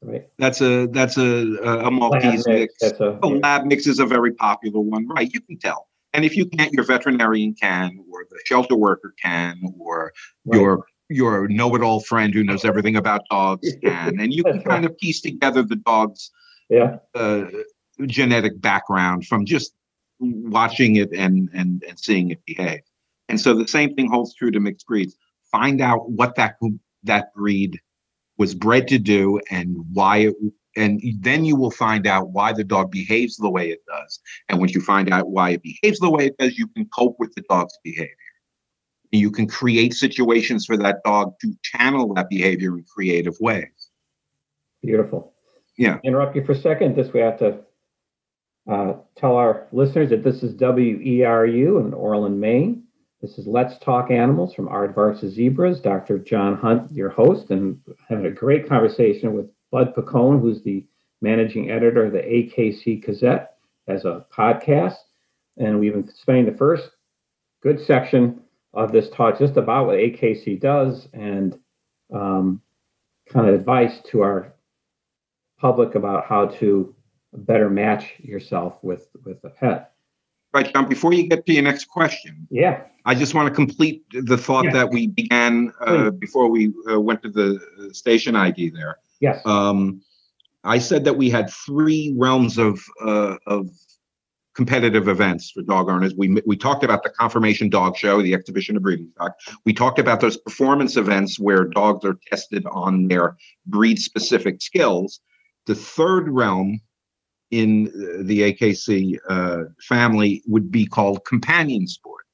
[0.03, 3.87] Right, That's a that's a a, a Maltese Lab mix." That's a The lab mix
[3.87, 5.29] is a very popular one, right?
[5.31, 5.87] You can tell.
[6.13, 10.13] And if you can't, your veterinarian can, or the shelter worker can, or
[10.45, 10.59] right.
[10.59, 14.97] your your know-it-all friend who knows everything about dogs can, and you can kind of
[14.97, 16.31] piece together the dog's
[16.69, 17.45] yeah, uh,
[18.05, 19.73] genetic background from just
[20.19, 22.81] watching it and and and seeing it behave.
[23.29, 25.15] And so the same thing holds true to mixed breeds.
[25.51, 26.55] Find out what that
[27.03, 27.79] that breed
[28.37, 30.35] was bred to do and why it
[30.75, 34.19] and then you will find out why the dog behaves the way it does.
[34.49, 37.15] And once you find out why it behaves the way it does, you can cope
[37.19, 38.09] with the dog's behavior.
[39.11, 43.91] You can create situations for that dog to channel that behavior in creative ways.
[44.81, 45.33] Beautiful.
[45.77, 45.99] Yeah.
[46.03, 46.95] Interrupt you for a second.
[46.95, 47.59] This we have to
[48.67, 52.82] uh, tell our listeners that this is WERU in Orland, Maine.
[53.23, 55.79] This is Let's Talk Animals from Aardvarks Zebras.
[55.79, 56.19] Dr.
[56.19, 60.85] John Hunt, your host, and having a great conversation with Bud Boccone, who's the
[61.21, 63.55] managing editor of the AKC Gazette,
[63.87, 64.97] as a podcast.
[65.55, 66.89] And we've been spending the first
[67.61, 68.41] good section
[68.73, 71.57] of this talk just about what AKC does and
[72.13, 72.61] um,
[73.29, 74.53] kind of advice to our
[75.57, 76.93] public about how to
[77.31, 79.92] better match yourself with with a pet.
[80.53, 80.87] Right, John.
[80.87, 84.65] Before you get to your next question, yeah, I just want to complete the thought
[84.65, 84.73] yeah.
[84.73, 88.97] that we began uh, before we uh, went to the station ID there.
[89.19, 89.41] Yes.
[89.45, 90.01] Um,
[90.63, 93.69] I said that we had three realms of uh, of
[94.53, 96.13] competitive events for dog owners.
[96.15, 99.35] We we talked about the conformation dog show, the exhibition of breeding stock.
[99.65, 105.19] We talked about those performance events where dogs are tested on their breed specific skills.
[105.65, 106.79] The third realm
[107.53, 107.83] in
[108.25, 112.27] the AKC uh, family would be called companion sports.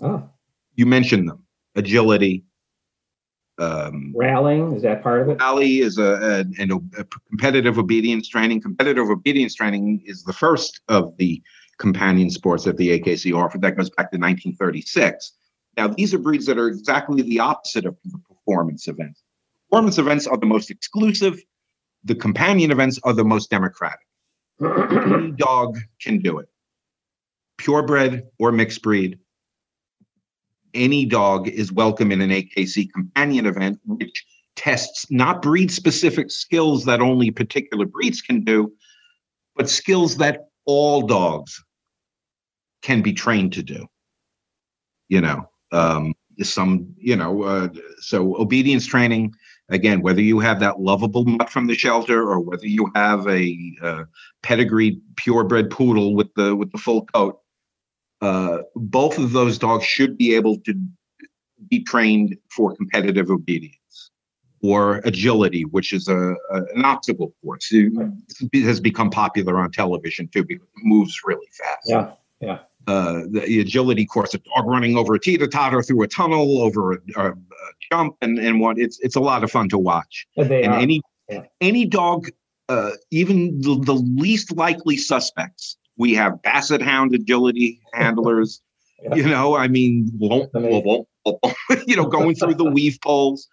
[0.00, 0.28] Oh.
[0.76, 1.42] You mentioned them:
[1.74, 2.44] agility,
[3.58, 5.40] um, rallying is that part of it?
[5.40, 8.60] Rally is a, a, a, competitive obedience training.
[8.60, 11.42] Competitive obedience training is the first of the
[11.78, 13.62] companion sports that the AKC offered.
[13.62, 15.32] That goes back to 1936.
[15.76, 19.22] Now, these are breeds that are exactly the opposite of the performance events.
[19.70, 21.40] Performance events are the most exclusive.
[22.04, 24.07] The companion events are the most democratic.
[24.60, 26.48] Any dog can do it.
[27.58, 29.18] Purebred or mixed breed,
[30.74, 34.24] any dog is welcome in an AKC companion event, which
[34.56, 38.72] tests not breed specific skills that only particular breeds can do,
[39.56, 41.62] but skills that all dogs
[42.82, 43.86] can be trained to do.
[45.08, 47.68] You know, um, some, you know, uh,
[48.00, 49.32] so obedience training,
[49.68, 53.56] again, whether you have that lovable mutt from the shelter or whether you have a
[53.82, 54.04] uh,
[54.42, 57.40] pedigreed purebred poodle with the with the full coat,
[58.20, 60.74] uh, both of those dogs should be able to
[61.68, 64.10] be trained for competitive obedience
[64.62, 67.68] or agility, which is a, a an obstacle course.
[67.72, 71.86] It has become popular on television too because it moves really fast.
[71.86, 72.58] Yeah, yeah.
[72.88, 76.94] Uh, the, agility course, a dog running over a teeter totter through a tunnel, over
[76.94, 77.34] a, a,
[77.92, 80.26] jump, and and what it's it's a lot of fun to watch.
[80.38, 80.78] and are.
[80.78, 81.42] any yeah.
[81.60, 82.28] any dog,
[82.70, 88.62] uh, even the, the least likely suspects, we have basset hound agility handlers.
[89.02, 89.16] yeah.
[89.16, 91.06] You know, I mean, won't, won't,
[91.86, 93.48] you know, going through the weave poles,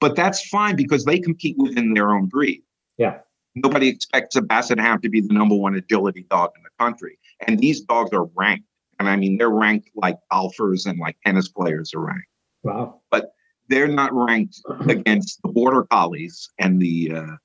[0.00, 2.62] but that's fine because they compete within their own breed.
[2.98, 3.18] Yeah.
[3.56, 7.18] Nobody expects a basset hound to be the number one agility dog in the country,
[7.48, 8.68] and these dogs are ranked.
[8.98, 12.28] And I mean, they're ranked like golfers and like tennis players are ranked.
[12.62, 13.00] Wow.
[13.10, 13.32] But
[13.68, 17.36] they're not ranked against the border collies and the uh,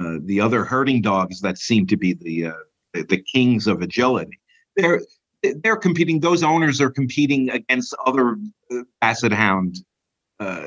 [0.00, 2.52] uh, the other herding dogs that seem to be the uh,
[2.92, 4.38] the, the kings of agility.
[4.76, 5.00] They're
[5.62, 6.20] they're competing.
[6.20, 8.36] Those owners are competing against other
[8.70, 9.78] uh, basset hound
[10.38, 10.66] uh,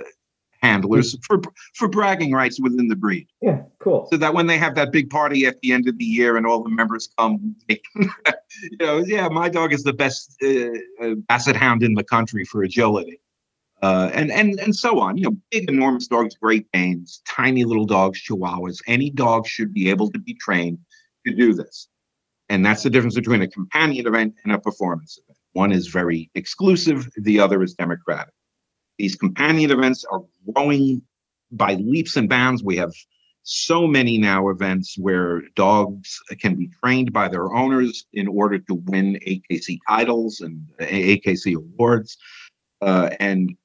[0.63, 1.41] handlers for
[1.75, 3.27] for bragging rights within the breed.
[3.41, 4.07] Yeah, cool.
[4.09, 6.47] So that when they have that big party at the end of the year and
[6.47, 11.15] all the members come, they, you know, yeah, my dog is the best uh, uh,
[11.27, 13.19] basset hound in the country for agility.
[13.81, 15.17] Uh, and and and so on.
[15.17, 18.79] You know, big, enormous dogs, Great Danes, tiny little dogs, Chihuahuas.
[18.87, 20.79] Any dog should be able to be trained
[21.27, 21.89] to do this.
[22.47, 25.37] And that's the difference between a companion event and a performance event.
[25.53, 28.33] One is very exclusive, the other is democratic.
[28.97, 30.21] These companion events are
[30.53, 31.01] growing
[31.51, 32.63] by leaps and bounds.
[32.63, 32.91] We have
[33.43, 38.75] so many now events where dogs can be trained by their owners in order to
[38.75, 42.17] win AKC titles and AKC awards.
[42.81, 43.55] Uh, and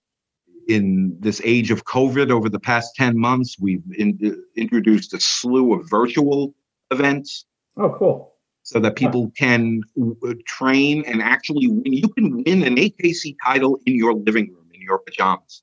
[0.69, 5.75] in this age of COVID, over the past 10 months, we've in, introduced a slew
[5.75, 6.55] of virtual
[6.91, 7.47] events.
[7.77, 8.35] Oh, cool
[8.69, 11.91] so that people can uh, train and actually win.
[11.91, 15.63] You can win an AKC title in your living room your pajamas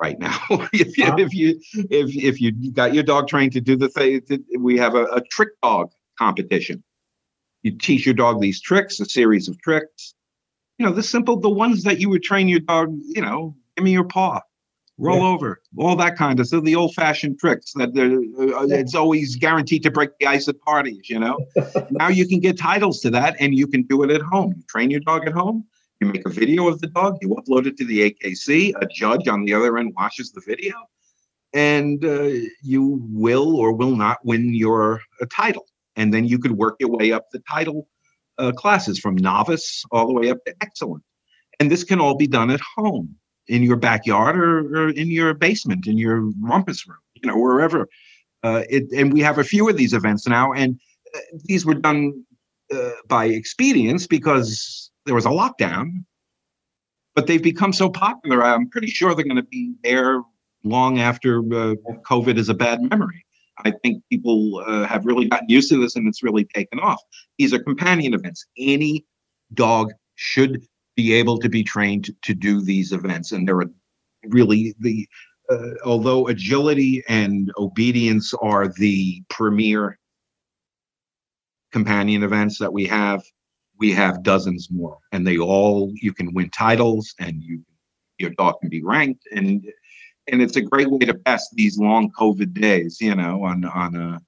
[0.00, 0.38] right now.
[0.72, 4.22] if, you, if you if if you got your dog trained to do the thing,
[4.58, 6.82] we have a, a trick dog competition.
[7.62, 10.14] You teach your dog these tricks, a series of tricks.
[10.78, 12.88] You know, the simple, the ones that you would train your dog.
[13.04, 14.40] You know, give me your paw
[14.98, 15.26] roll yeah.
[15.26, 16.46] over, all that kind of.
[16.46, 18.76] So the old-fashioned tricks that uh, yeah.
[18.76, 21.08] it's always guaranteed to break the ice at parties.
[21.08, 21.38] You know,
[21.90, 24.54] now you can get titles to that, and you can do it at home.
[24.56, 25.64] You train your dog at home.
[26.02, 27.18] You make a video of the dog.
[27.22, 28.72] You upload it to the AKC.
[28.80, 30.74] A judge on the other end watches the video.
[31.52, 32.30] and uh,
[32.62, 35.66] you will or will not win your uh, title.
[35.94, 37.86] And then you could work your way up the title
[38.38, 41.04] uh, classes from novice all the way up to excellent.
[41.60, 43.14] And this can all be done at home
[43.46, 47.88] in your backyard or, or in your basement, in your rumpus room, you know, wherever.
[48.42, 50.80] Uh, it, and we have a few of these events now, and
[51.14, 52.24] uh, these were done
[52.74, 56.04] uh, by expedience because there was a lockdown.
[57.14, 58.42] But they've become so popular.
[58.42, 60.22] I'm pretty sure they're going to be there
[60.64, 61.74] long after uh,
[62.08, 63.26] COVID is a bad memory.
[63.58, 67.00] I think people uh, have really gotten used to this and it's really taken off.
[67.38, 68.46] These are companion events.
[68.56, 69.04] Any
[69.54, 73.32] dog should be able to be trained to do these events.
[73.32, 73.70] And there are
[74.28, 75.06] really the,
[75.50, 79.98] uh, although agility and obedience are the premier
[81.72, 83.22] companion events that we have,
[83.82, 84.98] we have dozens more.
[85.10, 87.64] And they all, you can win titles and you,
[88.16, 89.24] your dog can be ranked.
[89.32, 89.66] And
[90.28, 93.96] and it's a great way to pass these long COVID days, you know, on on
[93.96, 94.20] a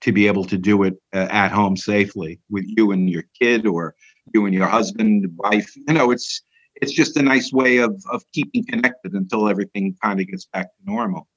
[0.00, 3.66] to be able to do it uh, at home safely with you and your kid
[3.66, 3.94] or
[4.32, 5.70] you and your husband, wife.
[5.76, 6.40] You know, it's
[6.80, 10.68] it's just a nice way of of keeping connected until everything kind of gets back
[10.68, 11.28] to normal.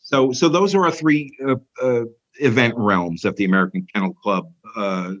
[0.00, 2.06] So so those are our three uh, uh,
[2.40, 4.44] event realms that the American Kennel Club
[4.76, 5.12] uh,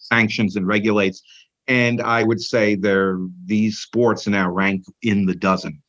[0.00, 1.22] sanctions and regulates.
[1.68, 5.80] And I would say they're these sports are now ranked in the dozen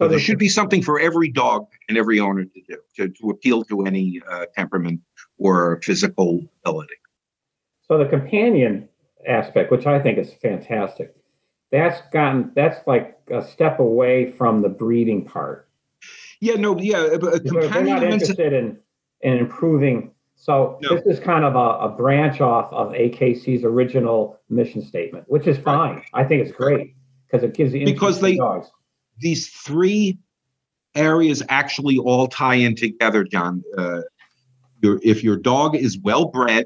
[0.00, 3.30] so there should be something for every dog and every owner to do to, to
[3.30, 5.00] appeal to any uh, temperament
[5.36, 6.94] or physical ability.
[7.86, 8.88] So the companion
[9.28, 11.14] aspect, which I think is fantastic,
[11.70, 15.68] that's gotten that's like a step away from the breeding part.
[16.40, 18.78] Yeah, no, yeah, but they're not interested in
[19.20, 20.12] in improving.
[20.40, 20.94] So no.
[20.96, 25.58] this is kind of a, a, branch off of AKC's original mission statement, which is
[25.58, 25.96] fine.
[25.96, 26.04] Right.
[26.14, 28.70] I think it's great because it gives the because they dogs
[29.18, 30.18] these three
[30.94, 33.62] areas actually all tie in together, John.
[33.76, 34.00] Uh,
[34.82, 36.64] your, if your dog is well bred,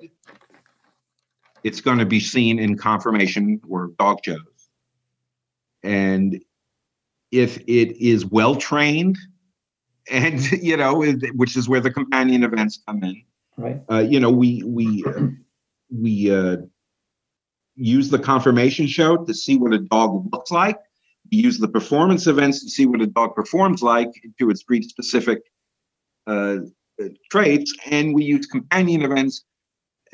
[1.64, 4.38] it's going to be seen in conformation or dog shows.
[5.82, 6.42] And
[7.32, 9.18] if it is well trained,
[10.10, 11.02] and you know,
[11.34, 13.22] which is where the companion events come in.
[13.56, 13.82] Right.
[13.90, 15.28] Uh, you know, we we uh,
[15.90, 16.56] we uh,
[17.76, 20.78] use the conformation show to see what a dog looks like
[21.30, 24.84] we use the performance events to see what a dog performs like to its breed
[24.84, 25.42] specific
[26.26, 26.58] uh,
[27.00, 27.74] uh, traits.
[27.86, 29.44] And we use companion events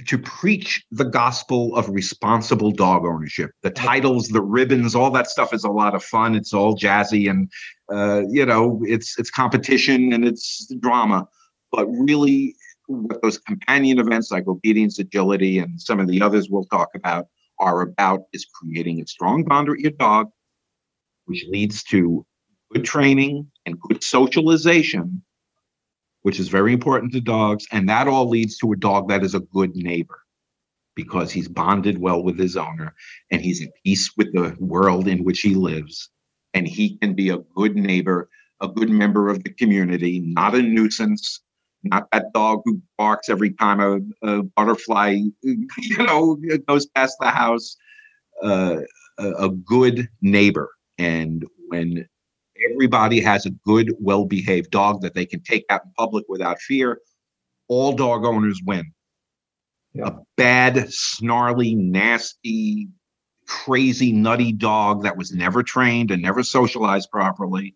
[0.06, 3.50] to preach the gospel of responsible dog ownership.
[3.62, 6.34] The titles, the ribbons, all that stuff is a lot of fun.
[6.34, 7.50] It's all jazzy and
[7.92, 11.28] uh, you know, it's it's competition and it's drama.
[11.72, 12.56] But really,
[12.90, 17.26] what those companion events like obedience, agility, and some of the others we'll talk about
[17.58, 20.28] are about is creating a strong bond with your dog
[21.30, 22.26] which leads to
[22.72, 25.22] good training and good socialization,
[26.22, 27.66] which is very important to dogs.
[27.70, 30.18] And that all leads to a dog that is a good neighbor
[30.96, 32.94] because he's bonded well with his owner
[33.30, 36.10] and he's at peace with the world in which he lives.
[36.52, 38.28] And he can be a good neighbor,
[38.60, 41.42] a good member of the community, not a nuisance,
[41.82, 45.66] not that dog who barks every time a, a butterfly, you
[45.98, 47.76] know, goes past the house.
[48.42, 48.80] Uh,
[49.20, 52.06] a, a good neighbor and when
[52.72, 56.60] everybody has a good, well behaved dog that they can take out in public without
[56.60, 57.00] fear,
[57.68, 58.92] all dog owners win.
[59.94, 60.08] Yeah.
[60.08, 62.88] A bad, snarly, nasty,
[63.46, 67.74] crazy, nutty dog that was never trained and never socialized properly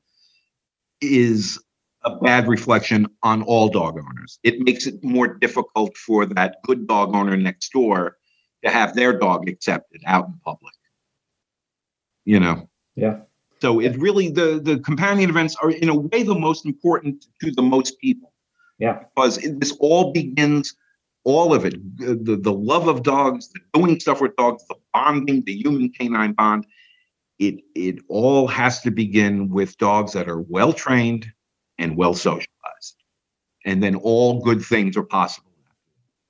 [1.01, 1.61] is
[2.05, 4.38] a bad reflection on all dog owners.
[4.43, 8.19] It makes it more difficult for that good dog owner next door
[8.64, 10.75] to have their dog accepted out in public.
[12.25, 13.21] You know, yeah.
[13.61, 17.51] So it really the the companion events are in a way the most important to
[17.51, 18.33] the most people.
[18.79, 19.05] Yeah.
[19.14, 20.75] Because this all begins,
[21.25, 25.43] all of it, the the love of dogs, the doing stuff with dogs, the bonding,
[25.45, 26.67] the human canine bond.
[27.38, 31.31] It it all has to begin with dogs that are well trained
[31.79, 32.97] and well socialized,
[33.64, 35.51] and then all good things are possible.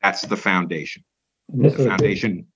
[0.02, 1.04] That's the foundation.
[1.48, 2.46] The foundation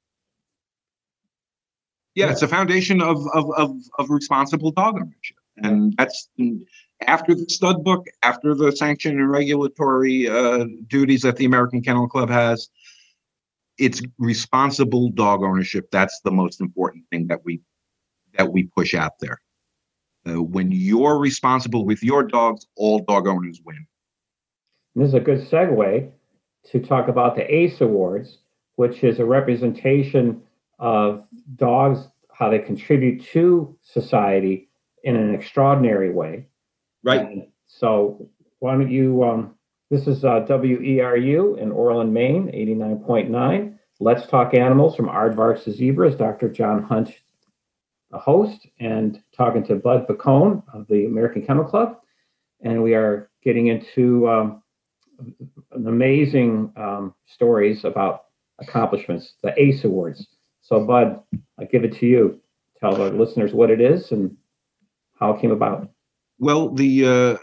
[2.18, 5.36] yeah, it's a foundation of, of, of, of responsible dog ownership.
[5.58, 6.28] And that's
[7.06, 12.08] after the stud book, after the sanction and regulatory uh, duties that the American Kennel
[12.08, 12.70] Club has,
[13.78, 15.92] it's responsible dog ownership.
[15.92, 17.60] That's the most important thing that we
[18.36, 19.40] that we push out there.
[20.28, 23.86] Uh, when you're responsible with your dogs, all dog owners win.
[24.94, 26.10] This is a good segue
[26.70, 28.38] to talk about the ACE Awards,
[28.76, 30.42] which is a representation
[30.78, 31.24] of
[31.56, 32.00] dogs,
[32.32, 34.68] how they contribute to society
[35.04, 36.46] in an extraordinary way.
[37.02, 37.20] Right.
[37.20, 39.54] And so why don't you, um,
[39.90, 43.78] this is uh, WERU in Orland, Maine, 89.9.
[44.00, 46.16] Let's Talk Animals from Aardvarks to Zebras.
[46.16, 46.48] Dr.
[46.48, 47.10] John Hunt,
[48.10, 51.98] the host, and talking to Bud Boccone of the American Kennel Club.
[52.62, 54.62] And we are getting into um,
[55.74, 58.24] amazing um, stories about
[58.58, 60.26] accomplishments, the ACE Awards.
[60.62, 61.20] So, Bud,
[61.58, 62.40] I give it to you.
[62.80, 64.36] Tell our listeners what it is and
[65.18, 65.88] how it came about.
[66.38, 67.36] Well, the uh,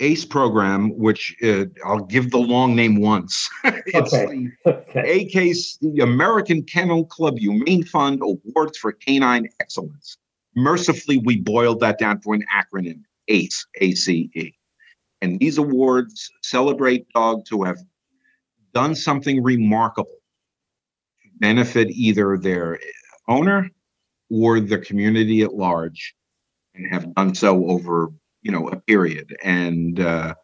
[0.00, 3.48] ACE program, which uh, I'll give the long name once.
[3.64, 4.50] it's Okay.
[4.64, 5.52] the Okay.
[5.80, 10.16] The American Kennel Club Humane Fund Awards for Canine Excellence.
[10.56, 14.54] Mercifully, we boiled that down to an acronym ACE, A-C-E.
[15.20, 17.78] And these awards celebrate dogs who have
[18.72, 20.10] done something remarkable
[21.22, 22.78] to benefit either their
[23.28, 23.70] owner
[24.30, 26.14] or the community at large
[26.74, 28.10] and have done so over,
[28.44, 29.34] you know, a period.
[29.42, 30.34] And uh,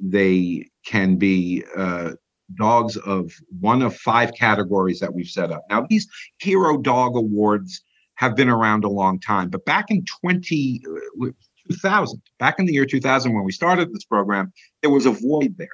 [0.00, 2.12] they can be uh,
[2.54, 5.64] dogs of one of five categories that we've set up.
[5.68, 6.06] Now, these
[6.38, 7.82] hero dog awards
[8.14, 10.82] have been around a long time, but back in 20,
[11.22, 11.26] uh,
[11.70, 14.52] 2000, back in the year 2000, when we started this program,
[14.82, 15.68] there was a void there.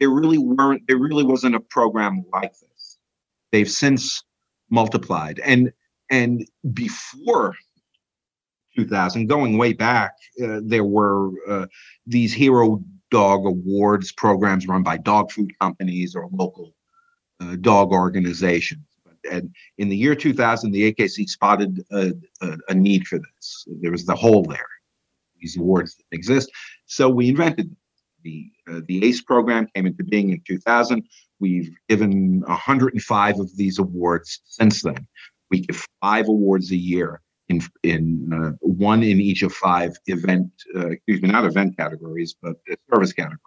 [0.00, 2.98] There really weren't, there really wasn't a program like this.
[3.52, 4.24] They've since
[4.70, 5.40] multiplied.
[5.44, 5.72] And,
[6.10, 7.54] and before
[8.74, 10.12] 2000, going way back,
[10.42, 11.66] uh, there were uh,
[12.06, 16.74] these hero dog awards programs run by dog food companies or local
[17.40, 18.84] uh, dog organizations.
[19.30, 23.66] And in the year 2000, the AKC spotted a, a, a need for this.
[23.80, 24.66] There was the hole there.
[25.40, 26.50] These awards didn't exist,
[26.86, 27.74] so we invented.
[28.22, 31.02] The uh, the ACE program came into being in 2000.
[31.40, 35.08] We've given 105 of these awards since then.
[35.50, 40.50] We give five awards a year in in uh, one in each of five event,
[40.76, 43.38] uh, excuse me, not event categories, but uh, service categories.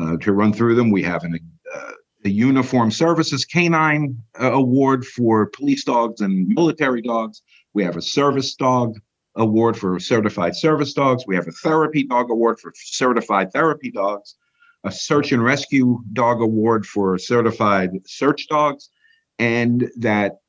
[0.00, 1.38] Uh, to run through them, we have an,
[1.74, 1.92] uh,
[2.24, 7.42] a uniform services canine uh, award for police dogs and military dogs.
[7.74, 8.98] We have a service dog
[9.36, 11.24] award for certified service dogs.
[11.26, 14.36] We have a therapy dog award for certified therapy dogs.
[14.84, 18.90] A search and rescue dog award for certified search dogs,
[19.38, 20.40] and that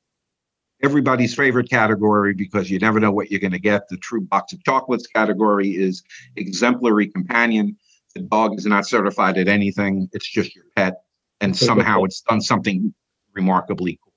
[0.85, 3.89] everybody's favorite category because you never know what you're going to get.
[3.89, 6.03] The true box of chocolates category is
[6.35, 7.75] exemplary companion.
[8.13, 11.01] The dog is not certified at anything, it's just your pet.
[11.41, 12.93] And somehow it's done something
[13.33, 14.13] remarkably cool.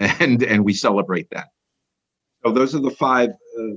[0.20, 1.48] And, and we celebrate that.
[2.44, 3.76] So those are the five uh,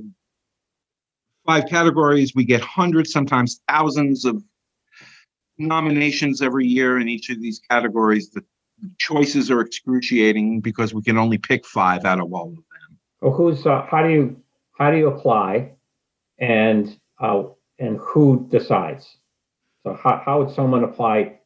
[1.45, 2.33] five categories.
[2.33, 4.41] We get hundreds, sometimes thousands of
[5.57, 8.29] nominations every year in each of these categories.
[8.31, 8.43] The
[8.97, 12.63] choices are excruciating because we can only pick five out of all of them.
[13.21, 14.35] Well, who's uh, how do you
[14.77, 15.71] how do you apply,
[16.39, 17.43] and uh,
[17.79, 19.17] and who decides?
[19.83, 21.39] So how how would someone apply?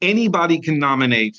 [0.00, 1.38] Anybody can nominate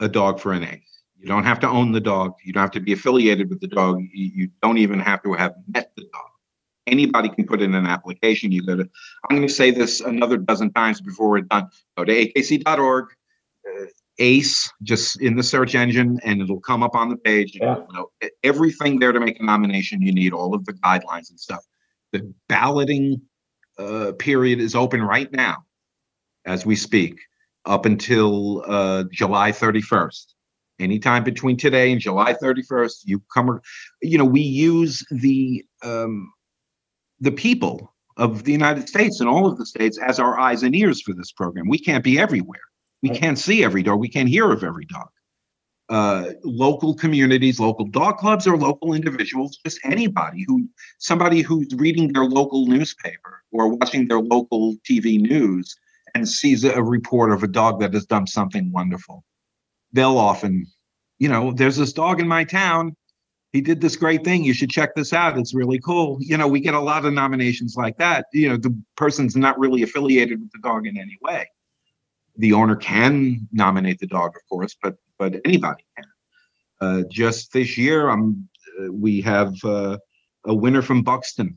[0.00, 0.86] a dog for an ace.
[1.18, 2.34] You don't have to own the dog.
[2.44, 4.02] You don't have to be affiliated with the dog.
[4.12, 6.30] You, don't even have to have met the dog.
[6.86, 8.52] Anybody can put in an application.
[8.52, 8.88] You go to,
[9.28, 11.68] I'm going to say this another dozen times before we're done.
[11.96, 13.06] Go to akc.org,
[14.18, 17.56] ACE, just in the search engine, and it'll come up on the page.
[17.56, 17.76] Yeah.
[17.76, 20.02] you'll know everything there to make a nomination.
[20.02, 21.64] You need all of the guidelines and stuff.
[22.12, 23.20] The balloting
[23.78, 25.64] uh, period is open right now
[26.44, 27.18] as we speak
[27.66, 30.26] up until uh, July 31st.
[30.78, 33.60] Anytime between today and July 31st, you come,
[34.02, 36.32] you know, we use the um,
[37.20, 40.74] the people of the United States and all of the states as our eyes and
[40.74, 41.68] ears for this program.
[41.68, 42.60] We can't be everywhere.
[43.02, 44.00] We can't see every dog.
[44.00, 45.08] We can't hear of every dog.
[45.88, 50.68] Uh, local communities, local dog clubs, or local individuals, just anybody who,
[50.98, 55.76] somebody who's reading their local newspaper or watching their local TV news
[56.14, 59.22] and sees a report of a dog that has done something wonderful.
[59.92, 60.66] They'll often,
[61.18, 62.96] you know, there's this dog in my town.
[63.52, 64.42] He did this great thing.
[64.42, 65.38] You should check this out.
[65.38, 66.18] It's really cool.
[66.20, 68.26] You know, we get a lot of nominations like that.
[68.32, 71.48] You know, the person's not really affiliated with the dog in any way.
[72.38, 76.04] The owner can nominate the dog, of course, but but anybody can.
[76.80, 79.96] Uh, just this year, um, uh, we have uh,
[80.44, 81.56] a winner from Buxton.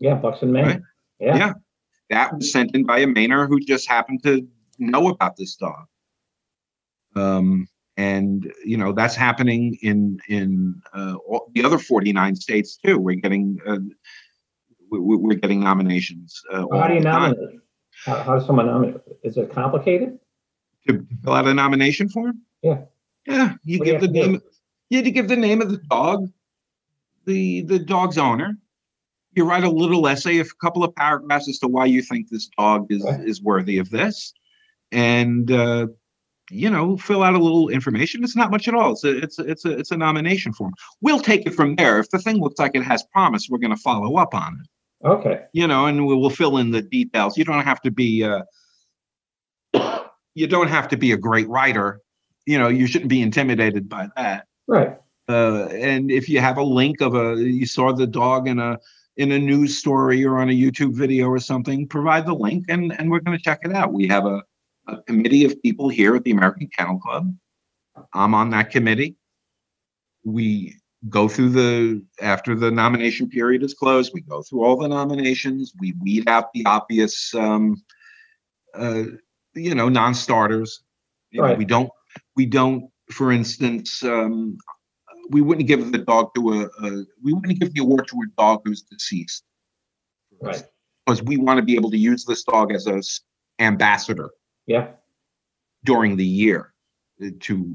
[0.00, 0.64] Yeah, Buxton, Maine.
[0.64, 0.80] Right.
[1.20, 1.36] Yeah.
[1.36, 1.52] Yeah.
[2.10, 4.46] That was sent in by a Mainer who just happened to
[4.78, 5.86] know about this dog.
[7.14, 7.66] Um,
[7.96, 12.98] and you know that's happening in in uh, all, the other 49 states too.
[12.98, 13.78] We're getting uh,
[14.90, 16.42] we, we're getting nominations.
[16.52, 17.60] Uh, how do you nominate?
[18.04, 19.00] How, how does someone nominate?
[19.22, 20.18] Is it complicated?
[20.88, 22.40] to fill out a nomination form?
[22.62, 22.82] Yeah.
[23.26, 24.40] Yeah, you What do you give the name.
[24.88, 26.30] You had to give the name of the dog,
[27.24, 28.56] the the dog's owner,
[29.34, 32.48] you write a little essay, a couple of paragraphs as to why you think this
[32.56, 33.20] dog is Right.
[33.20, 34.32] is worthy of this,
[34.92, 35.88] and uh,
[36.50, 38.22] you know, fill out a little information.
[38.22, 38.92] It's not much at all.
[38.92, 40.72] It's a it's a, it's a it's a nomination form.
[41.00, 41.98] We'll take it from there.
[41.98, 44.68] If the thing looks like it has promise, we're going to follow up on it.
[45.06, 45.44] Okay.
[45.52, 47.38] You know, and we will fill in the details.
[47.38, 48.42] You don't have to be uh,
[50.34, 52.00] you don't have to be a great writer.
[52.46, 54.96] You know, you shouldn't be intimidated by that Right.
[55.28, 58.78] uh, and if you have a link of a you saw the dog in a
[59.16, 62.92] in a news story or on a YouTube video or something, provide the link and
[62.98, 63.92] and we're going to check it out.
[63.92, 64.42] We have a,
[64.88, 67.34] a committee of people here at the American Kennel Club.
[68.12, 69.16] I'm on that committee.
[70.24, 70.76] We
[71.08, 74.12] go through the after the nomination period is closed.
[74.14, 75.72] We go through all the nominations.
[75.78, 77.82] We weed out the obvious, um,
[78.74, 79.04] uh,
[79.54, 80.82] you know, non-starters.
[81.30, 81.90] You know, we don't
[82.34, 84.56] we don't, for instance, um,
[85.30, 88.40] we wouldn't give the dog to a, a we wouldn't give the award to a
[88.40, 89.44] dog who's deceased
[90.40, 90.62] Right.
[91.04, 93.02] because we want to be able to use this dog as a
[93.58, 94.30] ambassador
[94.66, 94.88] Yeah.
[95.84, 96.74] during the year
[97.24, 97.74] uh, to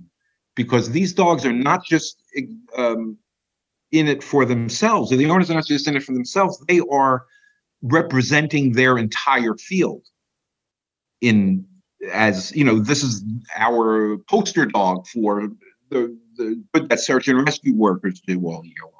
[0.55, 2.21] because these dogs are not just
[2.77, 3.17] um,
[3.91, 5.09] in it for themselves.
[5.09, 6.63] The owners are not just in it for themselves.
[6.67, 7.25] They are
[7.81, 10.05] representing their entire field
[11.21, 11.65] in
[12.11, 13.23] as you know this is
[13.55, 15.49] our poster dog for
[15.89, 18.93] the the good that search and rescue workers do all year long.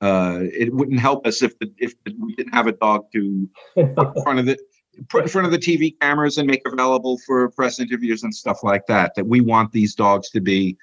[0.00, 3.94] Uh, it wouldn't help us if the, if we didn't have a dog to in
[3.94, 7.78] front of the put in front of the TV cameras and make available for press
[7.78, 9.14] interviews and stuff like that.
[9.14, 10.76] That we want these dogs to be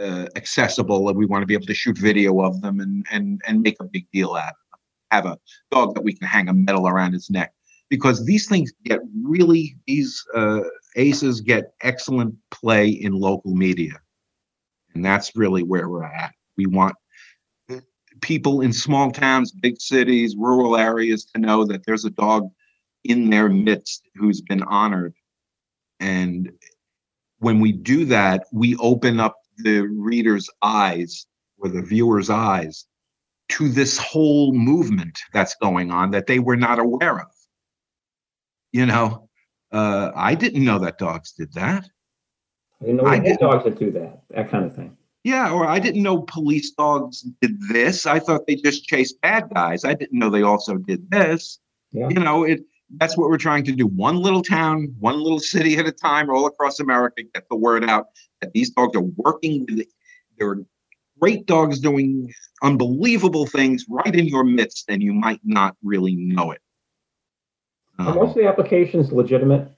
[0.00, 3.40] uh, accessible, and we want to be able to shoot video of them and and
[3.46, 4.80] and make a big deal out of them.
[5.10, 5.38] Have a
[5.70, 7.52] dog that we can hang a medal around its neck
[7.88, 10.60] because these things get really these uh,
[10.96, 13.94] aces get excellent play in local media,
[14.94, 16.32] and that's really where we're at.
[16.56, 16.94] We want
[17.70, 17.76] uh,
[18.20, 22.50] people in small towns, big cities, rural areas to know that there's a dog
[23.04, 25.14] in their midst who's been honored.
[26.00, 26.52] And
[27.38, 31.26] when we do that, we open up the reader's eyes
[31.58, 32.86] or the viewer's eyes
[33.50, 37.30] to this whole movement that's going on that they were not aware of.
[38.72, 39.28] You know,
[39.72, 41.88] uh, I didn't know that dogs did that.
[42.80, 44.22] I didn't know I didn't- dogs that do that.
[44.30, 44.96] That kind of thing.
[45.24, 48.06] Yeah, or I didn't know police dogs did this.
[48.06, 49.84] I thought they just chased bad guys.
[49.84, 51.58] I didn't know they also did this.
[51.90, 52.08] Yeah.
[52.08, 52.60] You know, it
[52.96, 53.86] that's what we're trying to do.
[53.86, 57.84] One little town, one little city at a time, all across America, get the word
[57.84, 58.06] out
[58.40, 59.86] that these dogs are working with
[60.38, 60.60] they're
[61.20, 62.32] great dogs doing
[62.62, 66.60] unbelievable things right in your midst, and you might not really know it.
[67.98, 69.68] Are Um, most of the applications legitimate?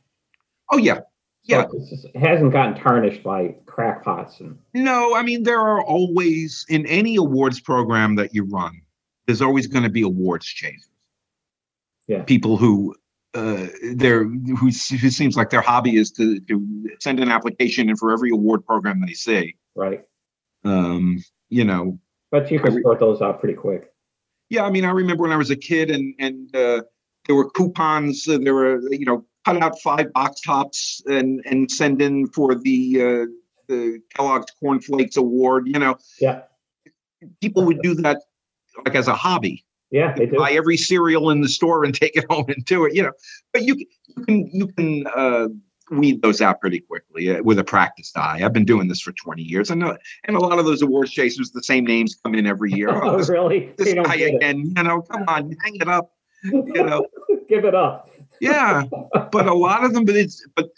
[0.70, 1.00] oh yeah,
[1.44, 1.64] Yeah.
[1.72, 6.66] it's just- it hasn't gotten tarnished by crackpots and No, I mean there are always
[6.68, 8.82] in any awards program that you run,
[9.26, 10.89] there's always going to be awards chasers.
[12.10, 12.22] Yeah.
[12.24, 12.96] People who
[13.34, 16.54] uh they're who, who seems like their hobby is to, to
[16.98, 19.54] send an application in for every award program they see.
[19.76, 20.02] right.
[20.64, 21.98] Um, you know,
[22.32, 23.92] But you can re- sort those out pretty quick.
[24.48, 26.82] yeah, I mean I remember when I was a kid and and uh
[27.26, 31.70] there were coupons, uh, there were you know cut out five box tops and and
[31.70, 33.26] send in for the uh
[33.68, 35.94] the Kellogg's Corn Flakes Award, you know.
[36.20, 36.40] Yeah.
[37.40, 38.18] people would do that
[38.84, 40.36] like as a hobby Yeah, they do.
[40.36, 43.12] buy every cereal in the store and take it home and do it you know
[43.52, 45.48] but you, you can you can uh,
[45.90, 49.10] weed those out pretty quickly uh, with a practiced eye i've been doing this for
[49.12, 52.34] 20 years and uh, and a lot of those awards chasers the same names come
[52.36, 53.72] in every year oh, Oh, this, really?
[53.78, 54.36] this guy get it.
[54.36, 56.12] again you know come on hang it up
[56.44, 57.06] you know
[57.48, 58.08] Give it up.
[58.40, 58.84] yeah
[59.32, 60.68] but a lot of them but it's but uh,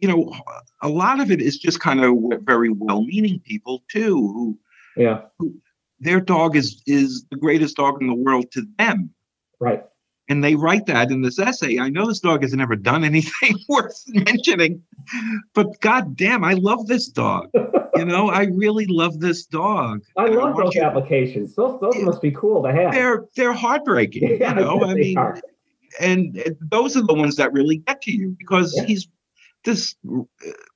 [0.00, 0.30] you know
[0.82, 4.58] a lot of it is just kind of very well-meaning people too who
[4.96, 5.22] Yeah,
[6.02, 9.10] their dog is is the greatest dog in the world to them
[9.60, 9.82] right.
[10.28, 13.54] and they write that in this essay i know this dog has never done anything
[13.68, 14.82] worth mentioning
[15.54, 17.48] but god damn i love this dog
[17.96, 21.54] you know i really love this dog I love want those you- applications.
[21.54, 22.92] Those those must be cool to have.
[22.92, 25.40] they're they're heartbreaking Yeah, you know i mean are.
[26.00, 28.84] and those are the ones that really get to you because Yeah.
[28.84, 29.08] he's
[29.64, 29.94] this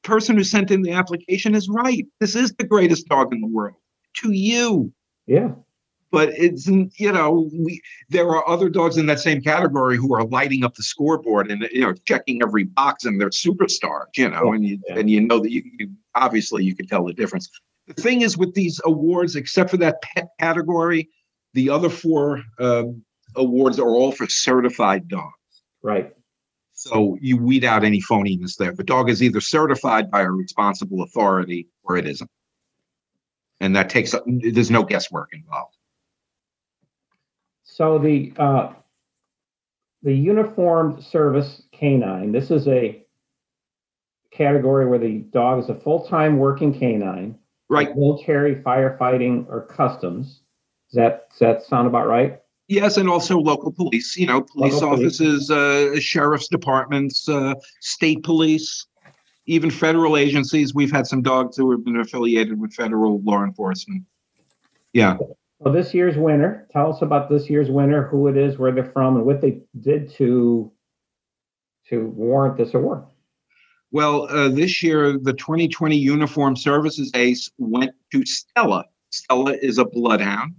[0.04, 3.48] person who sent in the application is right this is the greatest dog in the
[3.48, 3.74] world
[4.22, 4.92] to you
[5.26, 5.52] Yeah,
[6.10, 10.24] but it's you know we there are other dogs in that same category who are
[10.24, 14.44] lighting up the scoreboard and you know checking every box and they're superstars you know
[14.44, 14.98] Yeah, and you yeah.
[14.98, 17.50] and you know that you, you obviously you can tell the difference.
[17.86, 21.08] The thing is with these awards except for that pet category
[21.54, 23.02] the other four um,
[23.34, 25.32] awards are all for certified dogs.
[25.82, 26.12] Right.
[26.72, 28.72] so you weed out any phoniness there.
[28.72, 32.30] The dog is either certified by a responsible authority or it isn't
[33.60, 35.76] and that takes there's no guesswork involved
[37.64, 38.72] So the uh,
[40.02, 42.32] the uniformed service canine.
[42.32, 43.02] This is a
[44.30, 47.38] category where the dog is a full time working canine,
[47.68, 47.94] Right.
[47.96, 50.42] military, firefighting, or customs.
[50.90, 52.40] Does that does that sound about right?
[52.68, 54.16] Yes, and also local police.
[54.16, 55.20] You know, police Local police.
[55.20, 58.86] offices, uh, sheriff's departments, uh, state police,
[59.46, 60.74] even federal agencies.
[60.74, 64.04] We've had some dogs who have been affiliated with federal law enforcement.
[64.92, 65.16] Yeah.
[65.58, 66.66] Well, this year's winner.
[66.72, 69.60] Tell us about this year's winner, who it is, where they're from, and what they
[69.80, 70.70] did to
[71.88, 73.04] to warrant this award.
[73.92, 78.84] Well, uh, this year, the 2020 Uniform Services Ace went to Stella.
[79.10, 80.56] Stella is a bloodhound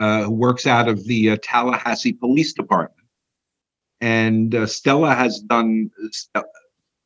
[0.00, 3.06] uh, who works out of the uh, Tallahassee Police Department.
[4.00, 5.90] And uh, Stella has done,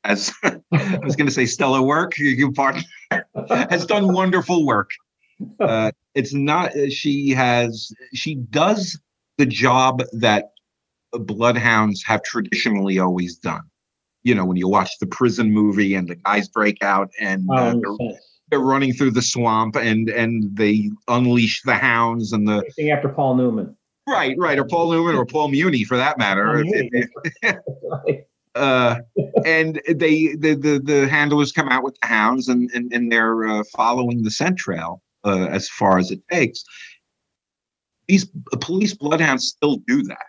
[0.04, 2.18] as I was going to say, stellar work.
[2.18, 2.82] You pardon,
[3.70, 4.90] has done wonderful work.
[5.60, 9.00] Uh, it's not, she has, she does
[9.38, 10.50] the job that
[11.12, 13.62] bloodhounds have traditionally always done.
[14.24, 17.54] You know, when you watch the prison movie and the guys break out and uh,
[17.70, 18.18] Um, they're,
[18.50, 23.08] they're running through the swamp and and they unleash the hounds and the Anything after
[23.08, 23.76] Paul Newman.
[24.08, 26.64] right, right, or Paul Newman or Paul Muni for that matter.
[26.64, 27.08] Paul If-
[27.42, 27.56] if-
[28.06, 28.24] Right.
[28.54, 28.96] Uh,
[29.44, 33.46] and they the, the the handlers come out with the hounds and and, and they're
[33.46, 36.64] uh, following the scent trail uh, as far as it takes.
[38.06, 38.30] These
[38.60, 40.26] police bloodhounds still do that.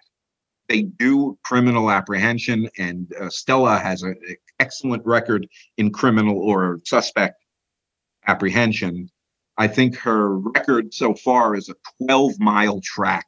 [0.67, 4.15] They do criminal apprehension, and uh, Stella has an
[4.59, 5.47] excellent record
[5.77, 7.43] in criminal or suspect
[8.27, 9.09] apprehension.
[9.57, 13.25] I think her record so far is a 12 mile track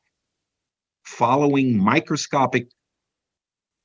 [1.04, 2.68] following microscopic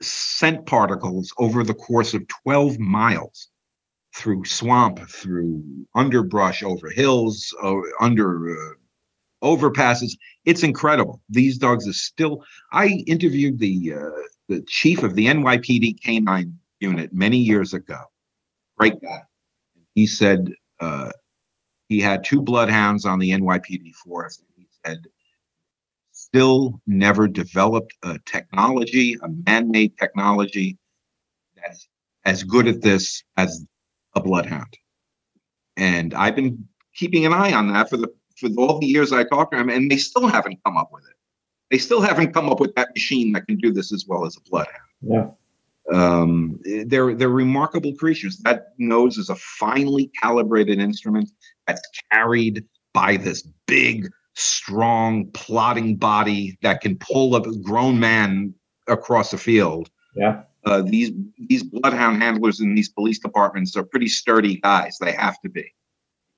[0.01, 3.49] scent particles over the course of 12 miles
[4.15, 5.63] through swamp, through
[5.95, 7.55] underbrush, over hills,
[8.01, 8.75] under uh,
[9.43, 10.17] overpasses.
[10.45, 11.21] It's incredible.
[11.29, 12.43] These dogs are still.
[12.73, 17.99] I interviewed the uh, the chief of the NYPD canine unit many years ago.
[18.79, 19.23] Great guy.
[19.95, 21.11] He said uh,
[21.89, 24.43] he had two bloodhounds on the NYPD force.
[24.57, 25.07] He said
[26.27, 30.77] still never developed a technology, a man-made technology
[31.57, 31.89] that's
[32.25, 33.65] as good at this as
[34.15, 34.77] a bloodhound.
[35.77, 38.09] And I've been keeping an eye on that for the
[38.39, 41.05] for all the years I talked to him, and they still haven't come up with
[41.05, 41.17] it.
[41.71, 44.37] They still haven't come up with that machine that can do this as well as
[44.37, 44.77] a bloodhound.
[45.01, 45.29] Yeah.
[45.93, 48.39] Um, they're they're remarkable creatures.
[48.39, 51.31] That nose is a finely calibrated instrument
[51.67, 58.55] that's carried by this big, strong, plodding body that can pull a grown man
[58.87, 59.91] across a field.
[60.15, 60.43] Yeah.
[60.65, 61.13] Uh, these
[61.49, 64.99] these bloodhound handlers in these police departments are pretty sturdy guys.
[65.01, 65.73] They have to be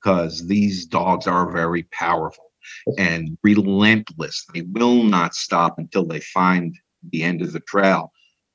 [0.01, 2.53] because these dogs are very powerful
[2.99, 4.47] and relentless.
[4.53, 6.77] They will not stop until they find
[7.11, 8.13] the end of the trail.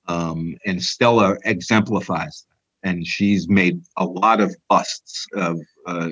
[0.07, 2.89] Um, and Stella exemplifies that.
[2.89, 6.09] And she's made a lot of busts of uh,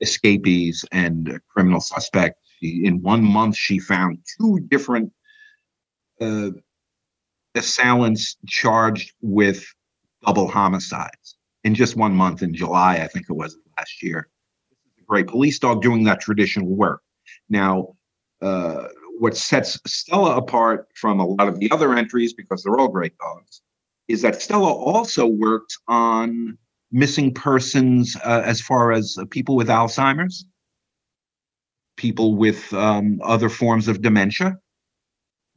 [0.00, 2.41] escapees and criminal suspects.
[2.62, 5.12] She, in one month, she found two different
[6.20, 6.50] uh,
[7.54, 9.64] assailants charged with
[10.24, 14.28] double homicides in just one month in July, I think it was last year.
[14.70, 17.02] This is a great police dog doing that traditional work.
[17.48, 17.94] Now,
[18.40, 18.88] uh,
[19.18, 23.16] what sets Stella apart from a lot of the other entries, because they're all great
[23.18, 23.62] dogs,
[24.08, 26.58] is that Stella also worked on
[26.90, 30.44] missing persons uh, as far as uh, people with Alzheimer's,
[31.96, 34.56] people with um, other forms of dementia.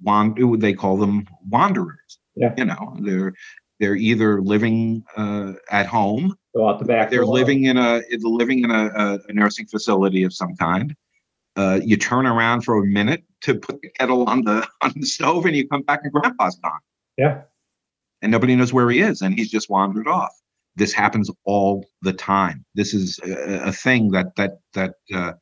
[0.01, 2.19] Wand- they call them wanderers.
[2.35, 2.53] Yeah.
[2.57, 3.33] You know, they're
[3.79, 7.09] they're either living uh, at home, Go out the back.
[7.09, 10.95] they're living in a living in a, a, nursing facility of some kind.
[11.57, 15.05] Uh, you turn around for a minute to put the kettle on the on the
[15.05, 16.79] stove, and you come back and Grandpa's gone,
[17.17, 17.41] Yeah.
[18.21, 20.33] and nobody knows where he is, and he's just wandered off.
[20.77, 22.65] This happens all the time.
[22.75, 25.33] This is a, a thing that that that uh,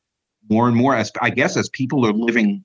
[0.50, 2.64] more and more as I guess as people are living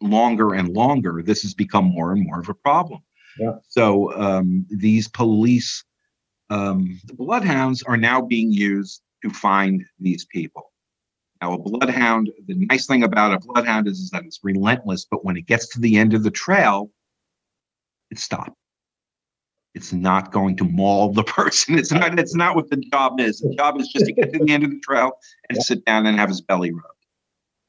[0.00, 3.00] longer and longer, this has become more and more of a problem.
[3.38, 3.52] Yeah.
[3.68, 5.84] So um, these police,
[6.50, 10.72] um, the bloodhounds are now being used to find these people.
[11.40, 15.24] Now, a bloodhound, the nice thing about a bloodhound is, is that it's relentless, but
[15.24, 16.90] when it gets to the end of the trail,
[18.10, 18.52] it stops.
[19.74, 21.78] It's not going to maul the person.
[21.78, 23.40] It's not, it's not what the job is.
[23.40, 25.12] The job is just to get to the end of the trail
[25.48, 26.86] and sit down and have his belly rubbed.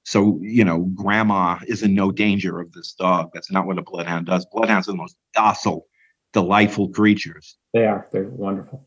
[0.04, 3.32] So, you know, grandma is in no danger of this dog.
[3.34, 4.46] That's not what a bloodhound does.
[4.52, 5.86] Bloodhounds are the most docile,
[6.34, 8.08] delightful creatures, They are.
[8.12, 8.86] They're wonderful.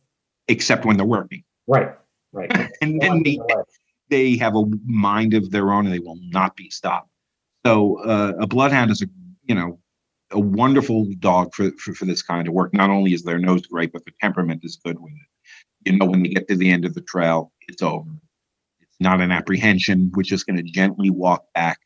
[0.49, 1.43] except when they're working.
[1.67, 1.95] Right.
[2.33, 2.51] Right.
[2.83, 3.39] And then they,
[4.11, 7.09] they have a mind of their own and they will not be stopped.
[7.65, 9.07] So uh, a bloodhound is a
[9.47, 9.79] you know,
[10.33, 12.75] a wonderful dog for, for, for this kind of work.
[12.75, 15.91] Not only is their nose great, but the temperament is good with it.
[15.91, 18.11] You know, when you get to the end of the trail, it's over.
[19.01, 20.11] Not an apprehension.
[20.15, 21.79] We're just going to gently walk back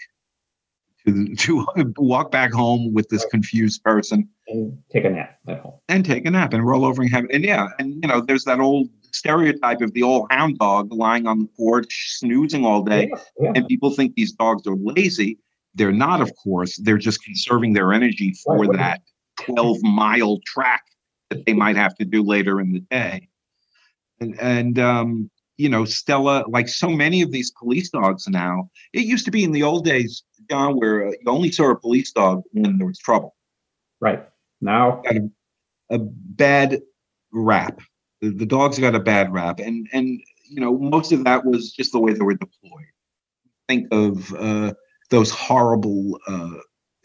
[1.06, 4.28] to to walk back home with this confused person.
[4.48, 5.74] And take a nap at home.
[5.88, 8.44] And take a nap and roll over and have and yeah and you know there's
[8.44, 13.10] that old stereotype of the old hound dog lying on the porch snoozing all day
[13.10, 13.52] yeah, yeah.
[13.56, 15.38] and people think these dogs are lazy.
[15.74, 16.76] They're not of course.
[16.76, 19.02] They're just conserving their energy for right, that
[19.44, 20.82] 12 mile track
[21.30, 23.28] that they might have to do later in the day.
[24.20, 25.30] And and um
[25.60, 29.44] you know stella like so many of these police dogs now it used to be
[29.44, 32.86] in the old days john where uh, you only saw a police dog when there
[32.86, 33.36] was trouble.
[34.00, 34.26] Right.
[34.60, 35.20] Now a,
[35.94, 36.82] a bad
[37.32, 37.80] rap.
[38.20, 41.72] The, the dogs got a bad rap, and and you know most of that was
[41.72, 42.92] just the way they were deployed.
[43.68, 44.74] Think of uh,
[45.10, 46.56] those horrible uh,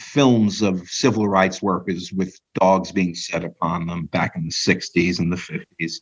[0.02, 5.20] films of civil rights workers with dogs being set upon them back in the '60s
[5.20, 5.94] and the '50s,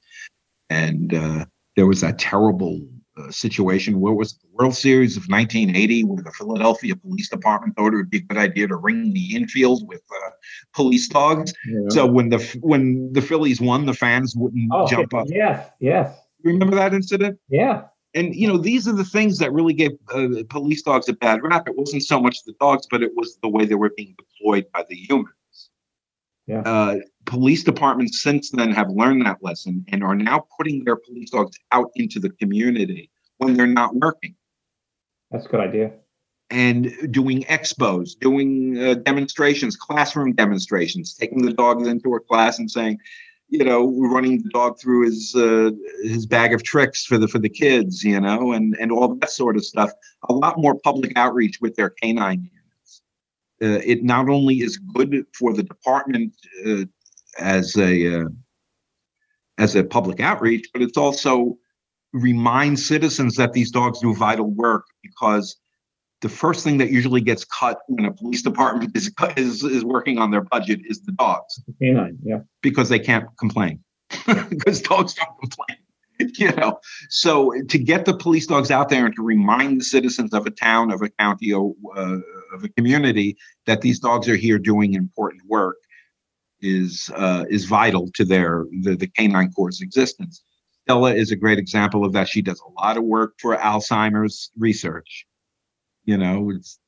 [0.70, 1.46] and uh,
[1.76, 2.82] there was that terrible
[3.18, 4.00] uh, situation.
[4.00, 4.42] Where was it?
[4.42, 8.22] the World Series of 1980, where the Philadelphia Police Department thought it would be a
[8.22, 10.30] good idea to ring the infield with uh,
[10.74, 11.54] police dogs.
[11.68, 11.80] Yeah.
[11.90, 15.28] So when the when the Phillies won, the fans wouldn't oh, jump up.
[15.30, 16.18] Yes, yes.
[16.44, 17.40] Remember that incident?
[17.50, 17.84] Yeah.
[18.16, 21.42] And you know these are the things that really gave uh, police dogs a bad
[21.44, 21.68] rap.
[21.68, 24.66] It wasn't so much the dogs, but it was the way they were being deployed
[24.74, 25.70] by the humans.
[26.46, 26.62] Yeah.
[27.26, 31.58] Police departments since then have learned that lesson and are now putting their police dogs
[31.72, 34.36] out into the community when they're not working.
[35.32, 35.92] That's a good idea.
[36.50, 42.70] And doing expos, doing uh, demonstrations, classroom demonstrations, taking the dogs into a class and
[42.70, 43.00] saying,
[43.48, 45.72] you know, running the dog through his uh,
[46.04, 49.30] his bag of tricks for the for the kids, you know, and and all that
[49.30, 49.92] sort of stuff.
[50.30, 52.50] A lot more public outreach with their canine
[53.64, 56.34] uh, it not only is good for the department
[56.68, 56.84] uh,
[57.40, 58.26] as a uh,
[59.58, 61.58] as a public outreach, but it's also
[62.12, 65.58] reminds citizens that these dogs do vital work because
[66.22, 70.18] the first thing that usually gets cut when a police department is is, is working
[70.18, 71.62] on their budget is the dogs.
[71.80, 72.40] Canine, yeah.
[72.62, 73.84] Because they can't complain.
[74.50, 75.78] because dogs don't complain.
[76.38, 76.80] you know
[77.10, 80.52] so to get the police dogs out there and to remind the citizens of a
[80.52, 81.60] town of a county uh,
[82.54, 85.78] of a community that these dogs are here doing important work
[86.64, 90.44] is uh, is vital to their the, the canine corps existence.
[90.84, 92.28] Stella is a great example of that.
[92.28, 95.26] She does a lot of work for alzheimer's research.
[96.06, 96.80] You know it's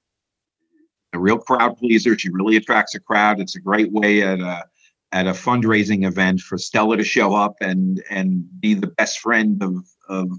[1.13, 2.17] a real crowd pleaser.
[2.17, 3.39] She really attracts a crowd.
[3.39, 4.63] It's a great way at uh,
[5.11, 9.61] at a fundraising event for Stella to show up and and be the best friend
[9.61, 10.29] of of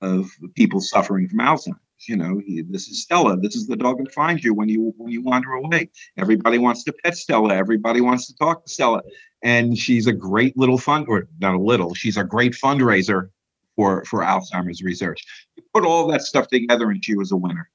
[0.00, 1.87] of people suffering from Alzheimer's.
[2.06, 3.36] You know, he, this is Stella.
[3.36, 5.90] This is the dog that finds you when you when you wander away.
[6.16, 7.54] Everybody wants to pet Stella.
[7.54, 9.02] Everybody wants to talk to Stella,
[9.42, 11.94] and she's a great little fund or not a little.
[11.94, 13.30] She's a great fundraiser
[13.74, 15.24] for for Alzheimer's research.
[15.56, 17.68] You put all that stuff together, and she was a winner.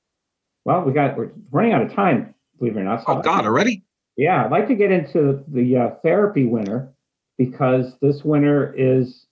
[0.66, 2.34] Well, we got we're running out of time.
[2.60, 3.02] Believe it or not.
[3.02, 3.84] So oh God, already?
[4.16, 6.94] Yeah, I'd like to get into the uh, therapy winner
[7.38, 9.26] because this winner is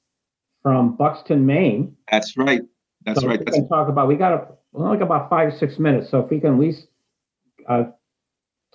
[0.64, 1.96] from Buxton, Maine.
[2.12, 2.62] That's right.
[3.06, 3.39] That's so right.
[3.39, 4.08] We can talk about.
[4.08, 6.88] We got a, only about five six minutes, so if we can at least
[7.68, 7.86] uh,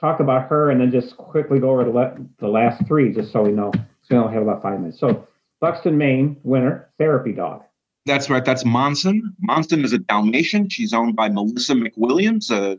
[0.00, 3.32] talk about her and then just quickly go over the, le- the last three, just
[3.32, 3.72] so we know.
[4.02, 5.00] So we only have about five minutes.
[5.00, 5.26] So
[5.60, 7.62] Buxton, Maine winner, therapy dog.
[8.04, 8.44] That's right.
[8.44, 9.34] That's Monson.
[9.40, 10.68] Monson is a Dalmatian.
[10.68, 12.76] She's owned by Melissa McWilliams uh,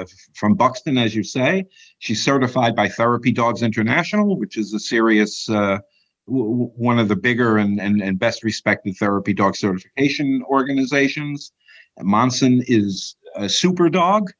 [0.00, 1.66] uh, from Buxton, as you say.
[1.98, 5.80] She's certified by Therapy Dogs International, which is a serious, uh,
[6.26, 11.52] w- one of the bigger and, and, and best respected therapy dog certification organizations.
[12.00, 14.30] Monson is a super dog,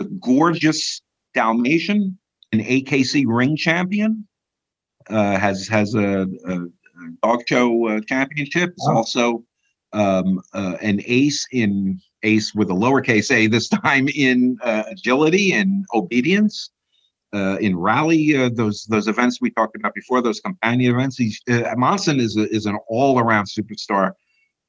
[0.00, 1.02] a gorgeous
[1.34, 2.18] Dalmatian,
[2.52, 4.26] an AKC ring champion,
[5.08, 6.58] uh, has has a, a
[7.22, 8.70] dog show uh, championship.
[8.76, 9.44] Is also
[9.92, 15.52] um, uh, an ace in ace with a lowercase a this time in uh, agility
[15.52, 16.70] and obedience.
[17.32, 21.16] Uh, in rally, uh, those those events we talked about before, those companion events.
[21.16, 24.12] He's, uh, Monson is a, is an all around superstar,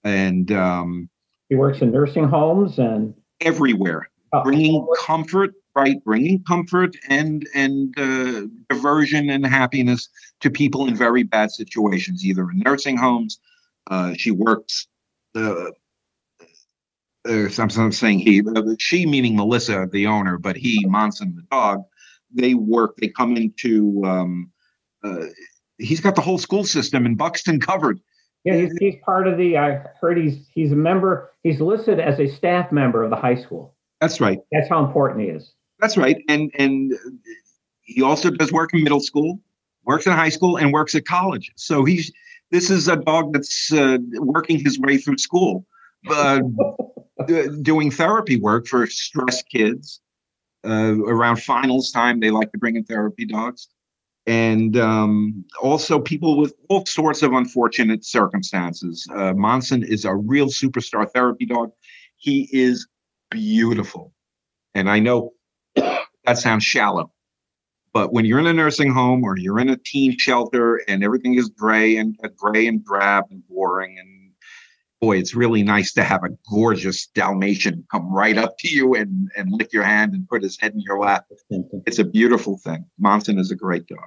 [0.03, 1.09] and um,
[1.49, 6.03] he works in nursing homes and everywhere, oh, bringing comfort, right?
[6.03, 10.09] Bringing comfort and and uh, diversion and happiness
[10.41, 13.39] to people in very bad situations, either in nursing homes.
[13.89, 14.88] Uh, she works
[15.36, 15.72] uh,
[17.28, 21.84] uh, I'm saying he, uh, she meaning Melissa, the owner, but he, Monson, the dog,
[22.34, 24.52] they work, they come into, um,
[25.04, 25.26] uh,
[25.78, 28.00] he's got the whole school system in Buxton covered.
[28.44, 32.20] Yeah, he's, he's part of the, I heard he's, he's a member, he's listed as
[32.20, 33.76] a staff member of the high school.
[34.00, 34.40] That's right.
[34.52, 35.54] That's how important he is.
[35.80, 36.18] That's right.
[36.28, 36.94] And, and
[37.82, 39.40] he also does work in middle school,
[39.86, 41.52] works in high school, and works at college.
[41.56, 42.12] So he's
[42.52, 45.66] this is a dog that's uh, working his way through school,
[46.10, 46.42] uh,
[47.62, 50.02] doing therapy work for stressed kids.
[50.64, 53.68] Uh, around finals time, they like to bring in therapy dogs,
[54.28, 59.07] and um, also people with all sorts of unfortunate circumstances.
[59.16, 61.72] Uh, Monson is a real superstar therapy dog.
[62.18, 62.88] He is
[63.32, 64.14] beautiful,
[64.76, 65.32] and I know
[65.76, 67.12] that sounds shallow,
[67.93, 71.34] but when you're in a nursing home or you're in a teen shelter and everything
[71.36, 74.21] is gray and uh, gray and drab and boring and
[75.02, 79.30] boy, it's really nice to have a gorgeous Dalmatian come right up to you and,
[79.36, 81.26] and lick your hand and put his head in your lap.
[81.86, 82.86] It's a beautiful thing.
[82.99, 83.99] Monson is a great dog.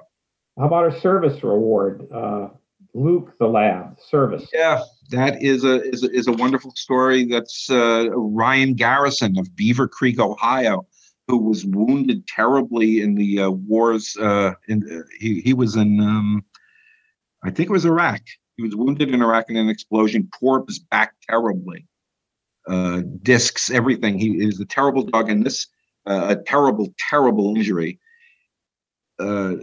[0.57, 2.07] How about a service reward?
[2.13, 2.49] Uh,
[2.95, 4.49] Luke the Lab service.
[4.53, 7.25] Yeah, that is a is a, is a wonderful story.
[7.25, 10.87] That's uh, Ryan Garrison of Beavercreek, Ohio
[11.29, 14.17] who was wounded terribly in the uh, wars.
[14.17, 16.45] Uh, in, uh, he, he was in, um,
[17.43, 18.21] I think it was Iraq.
[18.57, 21.87] He was wounded in Iraq in an explosion, tore up his back terribly.
[22.67, 24.19] Uh, discs, everything.
[24.19, 25.67] He is a terrible dog, and this
[26.07, 27.99] uh, a terrible, terrible injury.
[29.19, 29.57] Uh,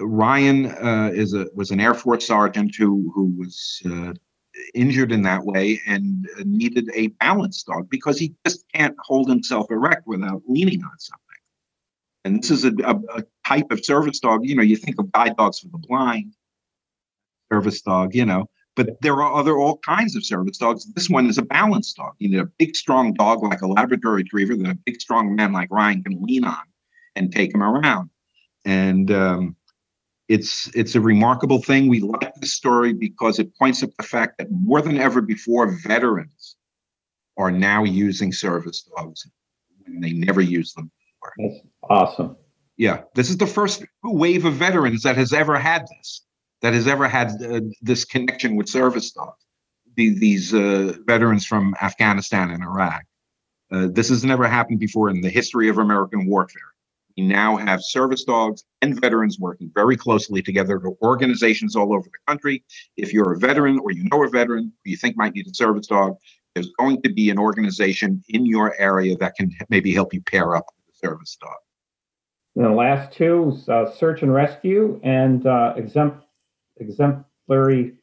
[0.00, 0.66] Ryan
[1.14, 3.82] is a was an Air Force sergeant who who was
[4.74, 9.70] injured in that way and needed a balanced dog because he just can't hold himself
[9.70, 11.26] erect without leaning on something.
[12.24, 14.44] And this is a, a, a type of service dog.
[14.44, 16.34] You know, you think of guide dogs for the blind,
[17.52, 18.46] service dog, you know,
[18.76, 20.90] but there are other all kinds of service dogs.
[20.92, 22.14] This one is a balanced dog.
[22.18, 25.52] You need a big, strong dog like a Labrador Retriever that a big, strong man
[25.52, 26.62] like Ryan can lean on
[27.16, 28.10] and take him around.
[28.64, 29.56] And um,
[30.28, 31.88] it's it's a remarkable thing.
[31.88, 35.76] We like the story because it points up the fact that more than ever before,
[35.86, 36.56] veterans
[37.36, 39.26] are now using service dogs
[39.84, 40.90] when they never used them
[41.20, 41.32] before.
[41.38, 42.36] That's awesome.
[42.76, 46.22] Yeah, this is the first wave of veterans that has ever had this,
[46.62, 49.44] that has ever had uh, this connection with service dogs.
[49.96, 53.04] The, these uh, veterans from Afghanistan and Iraq.
[53.72, 56.62] Uh, this has never happened before in the history of American warfare.
[57.16, 62.08] We now have service dogs and veterans working very closely together to organizations all over
[62.08, 62.64] the country.
[62.96, 65.54] If you're a veteran or you know a veteran who you think might need a
[65.54, 66.16] service dog,
[66.54, 70.56] there's going to be an organization in your area that can maybe help you pair
[70.56, 71.56] up with a service dog.
[72.56, 76.24] And the last two uh, search and rescue and uh, exempt,
[76.80, 77.94] exemplary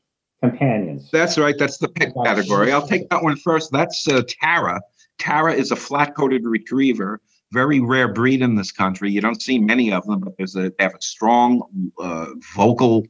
[0.42, 1.10] companions.
[1.12, 1.56] That's right.
[1.58, 2.72] That's the pet category.
[2.72, 3.72] I'll take that one first.
[3.72, 4.82] That's uh, Tara.
[5.20, 7.20] Tara is a flat coated retriever
[7.52, 9.12] very rare breed in this country.
[9.12, 13.06] You don't see many of them, but there's a, they have a strong uh, vocal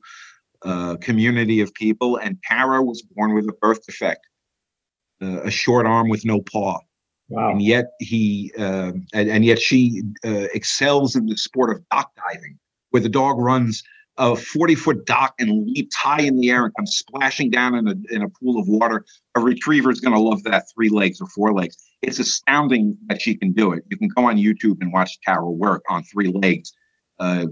[0.63, 2.17] uh, community of people.
[2.17, 4.27] And Tara was born with a birth defect,
[5.21, 6.79] uh, a short arm with no paw.
[7.29, 7.51] Wow.
[7.51, 12.11] And yet he, uh, and, and, yet she uh, excels in the sport of dock
[12.15, 12.57] diving,
[12.91, 13.83] where the dog runs
[14.17, 17.87] a 40 foot dock and leaps high in the air and comes splashing down in
[17.87, 19.05] a, in a pool of water.
[19.35, 21.77] A retriever is going to love that three legs or four legs.
[22.01, 23.83] It's astounding that she can do it.
[23.89, 26.73] You can go on YouTube and watch Tara work on three legs,
[27.19, 27.45] uh,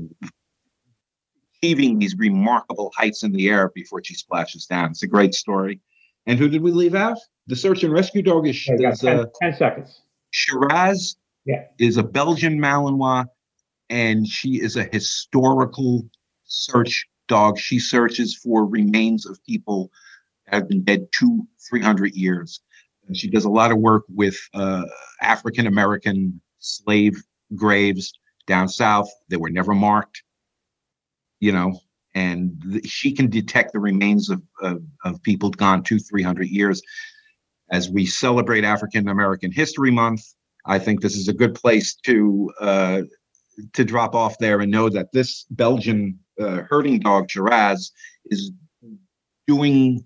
[1.61, 4.91] achieving these remarkable heights in the air before she splashes down.
[4.91, 5.79] It's a great story.
[6.25, 7.17] And who did we leave out?
[7.47, 10.01] The search and rescue dog is, is 10, uh, 10 seconds.
[10.31, 11.65] Shiraz yeah.
[11.77, 13.25] is a Belgian Malinois,
[13.91, 16.03] and she is a historical
[16.45, 17.59] search dog.
[17.59, 19.91] She searches for remains of people
[20.45, 22.61] that have been dead two, three hundred years.
[23.07, 24.83] And she does a lot of work with uh,
[25.21, 27.21] African American slave
[27.55, 28.13] graves
[28.47, 30.23] down south that were never marked.
[31.39, 31.79] You know,
[32.13, 36.47] and th- she can detect the remains of, of, of people gone two, three hundred
[36.47, 36.81] years.
[37.71, 40.21] As we celebrate African American History Month,
[40.65, 43.01] I think this is a good place to uh,
[43.73, 47.91] to drop off there and know that this Belgian uh, herding dog Shiraz
[48.25, 48.51] is
[49.47, 50.03] doing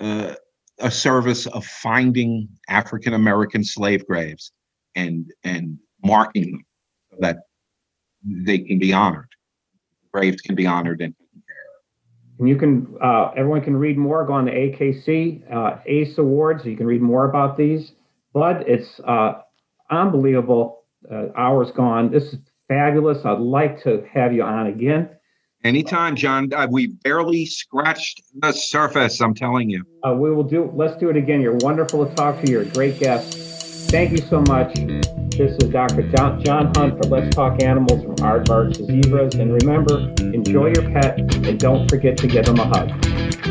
[0.00, 0.34] uh,
[0.78, 4.52] a service of finding African American slave graves
[4.94, 6.64] and and marking them
[7.10, 7.38] so that
[8.24, 9.28] they can be honored.
[10.12, 11.14] Graves can be honored and
[12.38, 14.24] and you can, uh, everyone can read more.
[14.24, 16.64] Go on the AKC uh, ACE Awards.
[16.64, 17.92] You can read more about these.
[18.32, 19.40] But it's uh,
[19.90, 20.84] unbelievable.
[21.10, 22.10] Uh, hours gone.
[22.10, 22.36] This is
[22.68, 23.24] fabulous.
[23.24, 25.10] I'd like to have you on again.
[25.64, 26.52] Anytime, John.
[26.52, 29.20] Uh, we barely scratched the surface.
[29.20, 29.84] I'm telling you.
[30.04, 30.70] Uh, we will do.
[30.74, 31.40] Let's do it again.
[31.40, 32.50] You're wonderful to talk to.
[32.50, 33.34] You're a great guest.
[33.90, 34.74] Thank you so much.
[35.36, 36.02] This is Dr.
[36.10, 39.34] John, John Hunt for Let's Talk Animals from Aardvarks to Zebras.
[39.34, 43.47] And remember, enjoy your pet and don't forget to give them a hug.